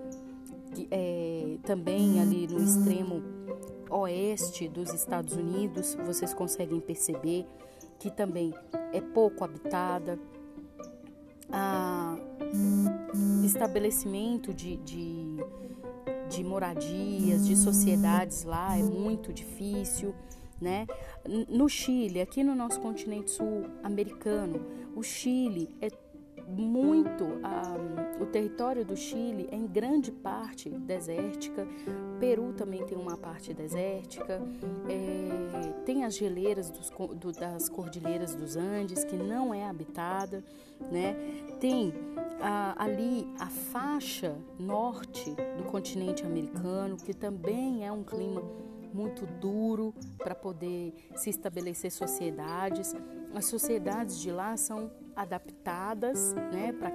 que 0.74 0.88
é, 0.90 1.58
também 1.62 2.20
ali 2.20 2.46
no 2.46 2.58
extremo 2.58 3.22
oeste 3.90 4.68
dos 4.68 4.92
Estados 4.92 5.34
Unidos, 5.34 5.96
vocês 6.06 6.32
conseguem 6.34 6.80
perceber 6.80 7.46
que 7.98 8.10
também 8.10 8.52
é 8.92 9.00
pouco 9.00 9.44
habitada. 9.44 10.18
A 11.50 12.16
estabelecimento 13.44 14.52
de, 14.52 14.76
de, 14.78 15.36
de 16.28 16.44
moradias, 16.44 17.46
de 17.46 17.56
sociedades 17.56 18.42
lá 18.42 18.76
é 18.76 18.82
muito 18.82 19.32
difícil. 19.32 20.14
Né? 20.60 20.86
No 21.48 21.68
Chile, 21.68 22.20
aqui 22.20 22.42
no 22.42 22.54
nosso 22.54 22.80
continente 22.80 23.30
sul-americano, 23.30 24.60
o 24.94 25.02
Chile 25.02 25.70
é 25.80 25.90
muito 26.48 27.24
um, 27.24 28.22
o 28.22 28.26
território 28.26 28.84
do 28.84 28.96
Chile 28.96 29.48
é 29.50 29.56
em 29.56 29.66
grande 29.66 30.10
parte 30.10 30.70
desértica. 30.70 31.66
Peru 32.20 32.52
também 32.52 32.84
tem 32.84 32.96
uma 32.96 33.16
parte 33.16 33.52
desértica. 33.52 34.40
É, 34.88 35.72
tem 35.84 36.04
as 36.04 36.16
geleiras 36.16 36.70
dos, 36.70 36.90
do, 37.16 37.32
das 37.32 37.68
cordilheiras 37.68 38.34
dos 38.34 38.56
Andes 38.56 39.04
que 39.04 39.16
não 39.16 39.52
é 39.52 39.68
habitada, 39.68 40.42
né? 40.90 41.16
Tem 41.60 41.92
a, 42.40 42.82
ali 42.82 43.26
a 43.38 43.46
faixa 43.46 44.36
norte 44.58 45.34
do 45.56 45.64
continente 45.64 46.24
americano 46.24 46.96
que 46.96 47.12
também 47.12 47.86
é 47.86 47.92
um 47.92 48.02
clima 48.02 48.42
muito 48.92 49.26
duro 49.26 49.94
para 50.18 50.34
poder 50.34 50.94
se 51.14 51.28
estabelecer 51.28 51.90
sociedades. 51.90 52.94
As 53.34 53.44
sociedades 53.44 54.18
de 54.18 54.30
lá 54.30 54.56
são 54.56 54.90
adaptadas 55.16 56.34
né, 56.52 56.72
para 56.72 56.88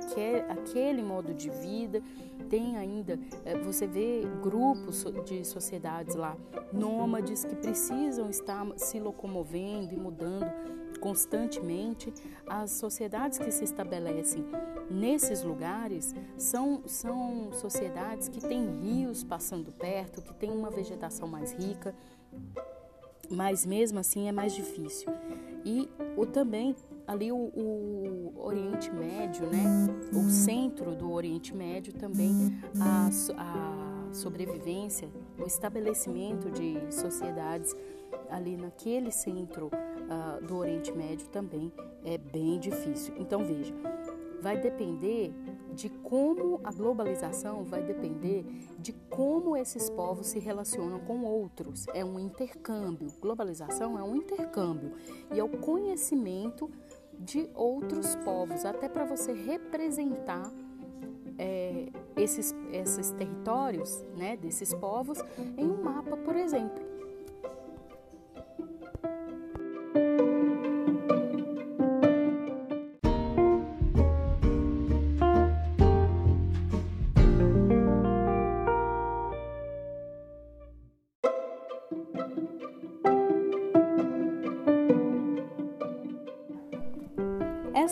aquele 0.54 1.02
modo 1.02 1.34
de 1.34 1.50
vida. 1.50 2.02
Tem 2.50 2.78
ainda, 2.78 3.20
eh, 3.44 3.58
você 3.60 3.88
vê 3.88 4.22
grupos 4.42 5.04
de 5.26 5.44
sociedades 5.44 6.16
lá, 6.16 6.38
nômades, 6.72 7.44
que 7.44 7.56
precisam 7.56 8.30
estar 8.30 8.66
se 8.78 9.00
locomovendo 9.00 9.94
e 9.94 9.98
mudando 9.98 10.46
constantemente. 11.00 12.14
As 12.46 12.72
sociedades 12.72 13.40
que 13.40 13.52
se 13.52 13.64
estabelecem 13.64 14.46
nesses 14.90 15.44
lugares 15.44 16.14
são, 16.38 16.84
são 16.86 17.52
sociedades 17.54 18.30
que 18.30 18.40
têm 18.40 18.80
rios 18.82 19.24
passando 19.24 19.72
perto, 19.72 20.22
que 20.22 20.34
têm 20.34 20.52
uma 20.52 20.70
vegetação 20.70 21.28
mais 21.28 21.54
rica, 21.54 21.96
mas 23.30 23.66
mesmo 23.66 24.00
assim 24.00 24.28
é 24.28 24.32
mais 24.32 24.54
difícil. 24.54 25.10
E 25.66 25.90
o 26.18 26.26
também 26.26 26.76
ali 27.12 27.30
o, 27.30 27.36
o, 27.36 28.34
Oriente 28.38 28.90
Médio, 28.90 29.46
né? 29.48 29.64
O 30.14 30.30
centro 30.30 30.96
do 30.96 31.12
Oriente 31.12 31.54
Médio 31.54 31.92
também 31.94 32.58
a, 32.80 33.10
a 33.38 34.14
sobrevivência, 34.14 35.10
o 35.38 35.46
estabelecimento 35.46 36.50
de 36.50 36.80
sociedades 36.90 37.76
ali 38.30 38.56
naquele 38.56 39.12
centro 39.12 39.68
uh, 39.68 40.46
do 40.46 40.58
Oriente 40.58 40.94
Médio 40.94 41.28
também 41.28 41.72
é 42.06 42.18
bem 42.18 42.58
difícil. 42.58 43.14
Então 43.18 43.44
veja, 43.44 43.74
vai 44.42 44.58
depender 44.58 45.34
de 45.74 45.90
como 45.90 46.60
a 46.64 46.72
globalização 46.72 47.64
vai 47.64 47.84
depender 47.84 48.44
de 48.80 48.92
como 49.10 49.56
esses 49.56 49.90
povos 49.90 50.28
se 50.28 50.40
relacionam 50.40 51.00
com 51.00 51.24
outros. 51.24 51.86
É 51.94 52.04
um 52.04 52.20
intercâmbio. 52.20 53.08
Globalização 53.22 53.98
é 53.98 54.04
um 54.04 54.16
intercâmbio 54.16 54.94
e 55.34 55.40
é 55.40 55.44
o 55.44 55.50
conhecimento 55.50 56.70
de 57.22 57.50
outros 57.54 58.16
povos, 58.18 58.66
até 58.66 58.90
para 58.90 59.06
você 59.06 59.32
representar 59.32 60.52
é, 61.38 61.88
esses, 62.16 62.56
esses 62.72 63.12
territórios 63.12 64.04
né, 64.18 64.36
desses 64.36 64.74
povos 64.74 65.20
em 65.58 65.66
um 65.66 65.84
mapa, 65.84 66.18
por 66.18 66.36
exemplo. 66.36 66.92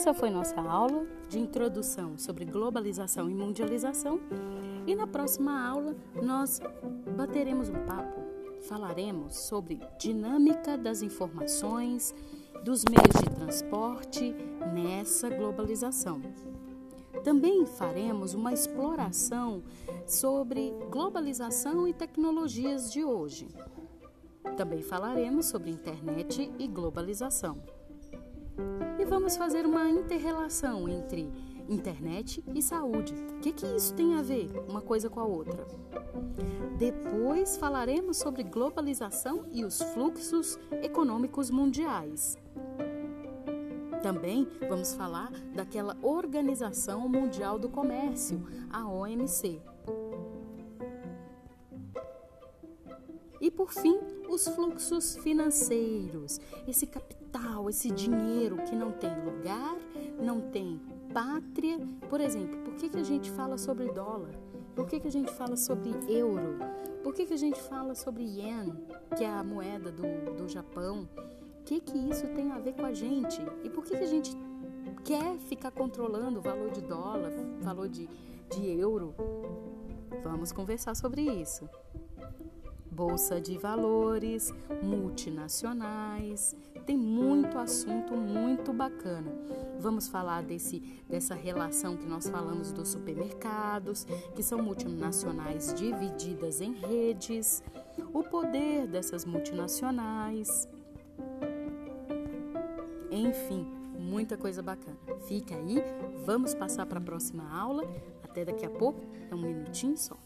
Essa 0.00 0.14
foi 0.14 0.30
nossa 0.30 0.58
aula 0.58 1.06
de 1.28 1.38
introdução 1.38 2.16
sobre 2.16 2.46
globalização 2.46 3.28
e 3.28 3.34
mundialização. 3.34 4.18
E 4.86 4.94
na 4.94 5.06
próxima 5.06 5.62
aula 5.62 5.94
nós 6.22 6.58
bateremos 7.14 7.68
um 7.68 7.84
papo, 7.84 8.18
falaremos 8.62 9.36
sobre 9.36 9.78
dinâmica 9.98 10.78
das 10.78 11.02
informações, 11.02 12.14
dos 12.64 12.82
meios 12.86 13.22
de 13.22 13.28
transporte 13.28 14.34
nessa 14.72 15.28
globalização. 15.28 16.22
Também 17.22 17.66
faremos 17.66 18.32
uma 18.32 18.54
exploração 18.54 19.62
sobre 20.06 20.72
globalização 20.90 21.86
e 21.86 21.92
tecnologias 21.92 22.90
de 22.90 23.04
hoje. 23.04 23.48
Também 24.56 24.80
falaremos 24.80 25.44
sobre 25.44 25.70
internet 25.70 26.50
e 26.58 26.66
globalização 26.66 27.58
vamos 29.10 29.36
fazer 29.36 29.66
uma 29.66 29.90
interrelação 29.90 30.88
entre 30.88 31.28
internet 31.68 32.44
e 32.54 32.62
saúde. 32.62 33.12
O 33.12 33.40
que, 33.40 33.52
que 33.52 33.66
isso 33.66 33.92
tem 33.92 34.14
a 34.14 34.22
ver 34.22 34.48
uma 34.68 34.80
coisa 34.80 35.10
com 35.10 35.18
a 35.18 35.24
outra? 35.24 35.66
Depois 36.78 37.56
falaremos 37.56 38.18
sobre 38.18 38.44
globalização 38.44 39.46
e 39.50 39.64
os 39.64 39.82
fluxos 39.82 40.56
econômicos 40.80 41.50
mundiais. 41.50 42.38
Também 44.00 44.46
vamos 44.68 44.94
falar 44.94 45.32
daquela 45.56 45.96
Organização 46.02 47.08
Mundial 47.08 47.58
do 47.58 47.68
Comércio, 47.68 48.46
a 48.70 48.88
OMC. 48.88 49.60
E 53.40 53.50
por 53.50 53.72
fim, 53.72 53.98
os 54.30 54.46
fluxos 54.48 55.16
financeiros, 55.16 56.40
esse 56.66 56.86
capital 56.86 57.20
esse 57.68 57.90
dinheiro 57.90 58.56
que 58.68 58.74
não 58.74 58.90
tem 58.90 59.10
lugar, 59.24 59.76
não 60.20 60.40
tem 60.40 60.80
pátria. 61.12 61.78
Por 62.08 62.20
exemplo, 62.20 62.58
por 62.60 62.74
que, 62.74 62.88
que 62.88 62.98
a 62.98 63.04
gente 63.04 63.30
fala 63.30 63.56
sobre 63.56 63.88
dólar? 63.92 64.34
Por 64.74 64.86
que, 64.86 65.00
que 65.00 65.08
a 65.08 65.12
gente 65.12 65.32
fala 65.32 65.56
sobre 65.56 65.90
euro? 66.08 66.58
Por 67.02 67.14
que, 67.14 67.26
que 67.26 67.34
a 67.34 67.38
gente 67.38 67.60
fala 67.60 67.94
sobre 67.94 68.24
yen, 68.24 68.74
que 69.16 69.24
é 69.24 69.28
a 69.28 69.44
moeda 69.44 69.90
do, 69.90 70.36
do 70.36 70.48
Japão? 70.48 71.08
O 71.60 71.62
que, 71.64 71.80
que 71.80 71.96
isso 71.96 72.26
tem 72.28 72.50
a 72.50 72.58
ver 72.58 72.74
com 72.74 72.84
a 72.84 72.92
gente? 72.92 73.40
E 73.62 73.70
por 73.70 73.84
que, 73.84 73.96
que 73.96 74.04
a 74.04 74.08
gente 74.08 74.36
quer 75.04 75.38
ficar 75.38 75.70
controlando 75.70 76.38
o 76.38 76.42
valor 76.42 76.70
de 76.70 76.80
dólar, 76.80 77.32
valor 77.60 77.88
de, 77.88 78.08
de 78.50 78.66
euro? 78.78 79.14
Vamos 80.22 80.52
conversar 80.52 80.94
sobre 80.94 81.22
isso 81.22 81.68
bolsa 82.90 83.40
de 83.40 83.56
valores, 83.56 84.52
multinacionais. 84.82 86.56
Tem 86.86 86.96
muito 86.96 87.58
assunto 87.58 88.16
muito 88.16 88.72
bacana. 88.72 89.30
Vamos 89.78 90.08
falar 90.08 90.42
desse, 90.42 90.80
dessa 91.08 91.34
relação 91.34 91.96
que 91.96 92.06
nós 92.06 92.28
falamos 92.28 92.72
dos 92.72 92.88
supermercados, 92.88 94.04
que 94.34 94.42
são 94.42 94.60
multinacionais 94.62 95.72
divididas 95.74 96.60
em 96.60 96.72
redes, 96.74 97.62
o 98.12 98.22
poder 98.22 98.86
dessas 98.86 99.24
multinacionais. 99.24 100.68
Enfim, 103.10 103.66
muita 103.98 104.36
coisa 104.36 104.62
bacana. 104.62 104.98
Fica 105.26 105.54
aí, 105.54 105.82
vamos 106.24 106.54
passar 106.54 106.86
para 106.86 106.98
a 106.98 107.02
próxima 107.02 107.48
aula. 107.56 107.84
Até 108.22 108.44
daqui 108.44 108.64
a 108.64 108.70
pouco, 108.70 109.00
é 109.30 109.34
um 109.34 109.40
minutinho 109.40 109.96
só. 109.96 110.16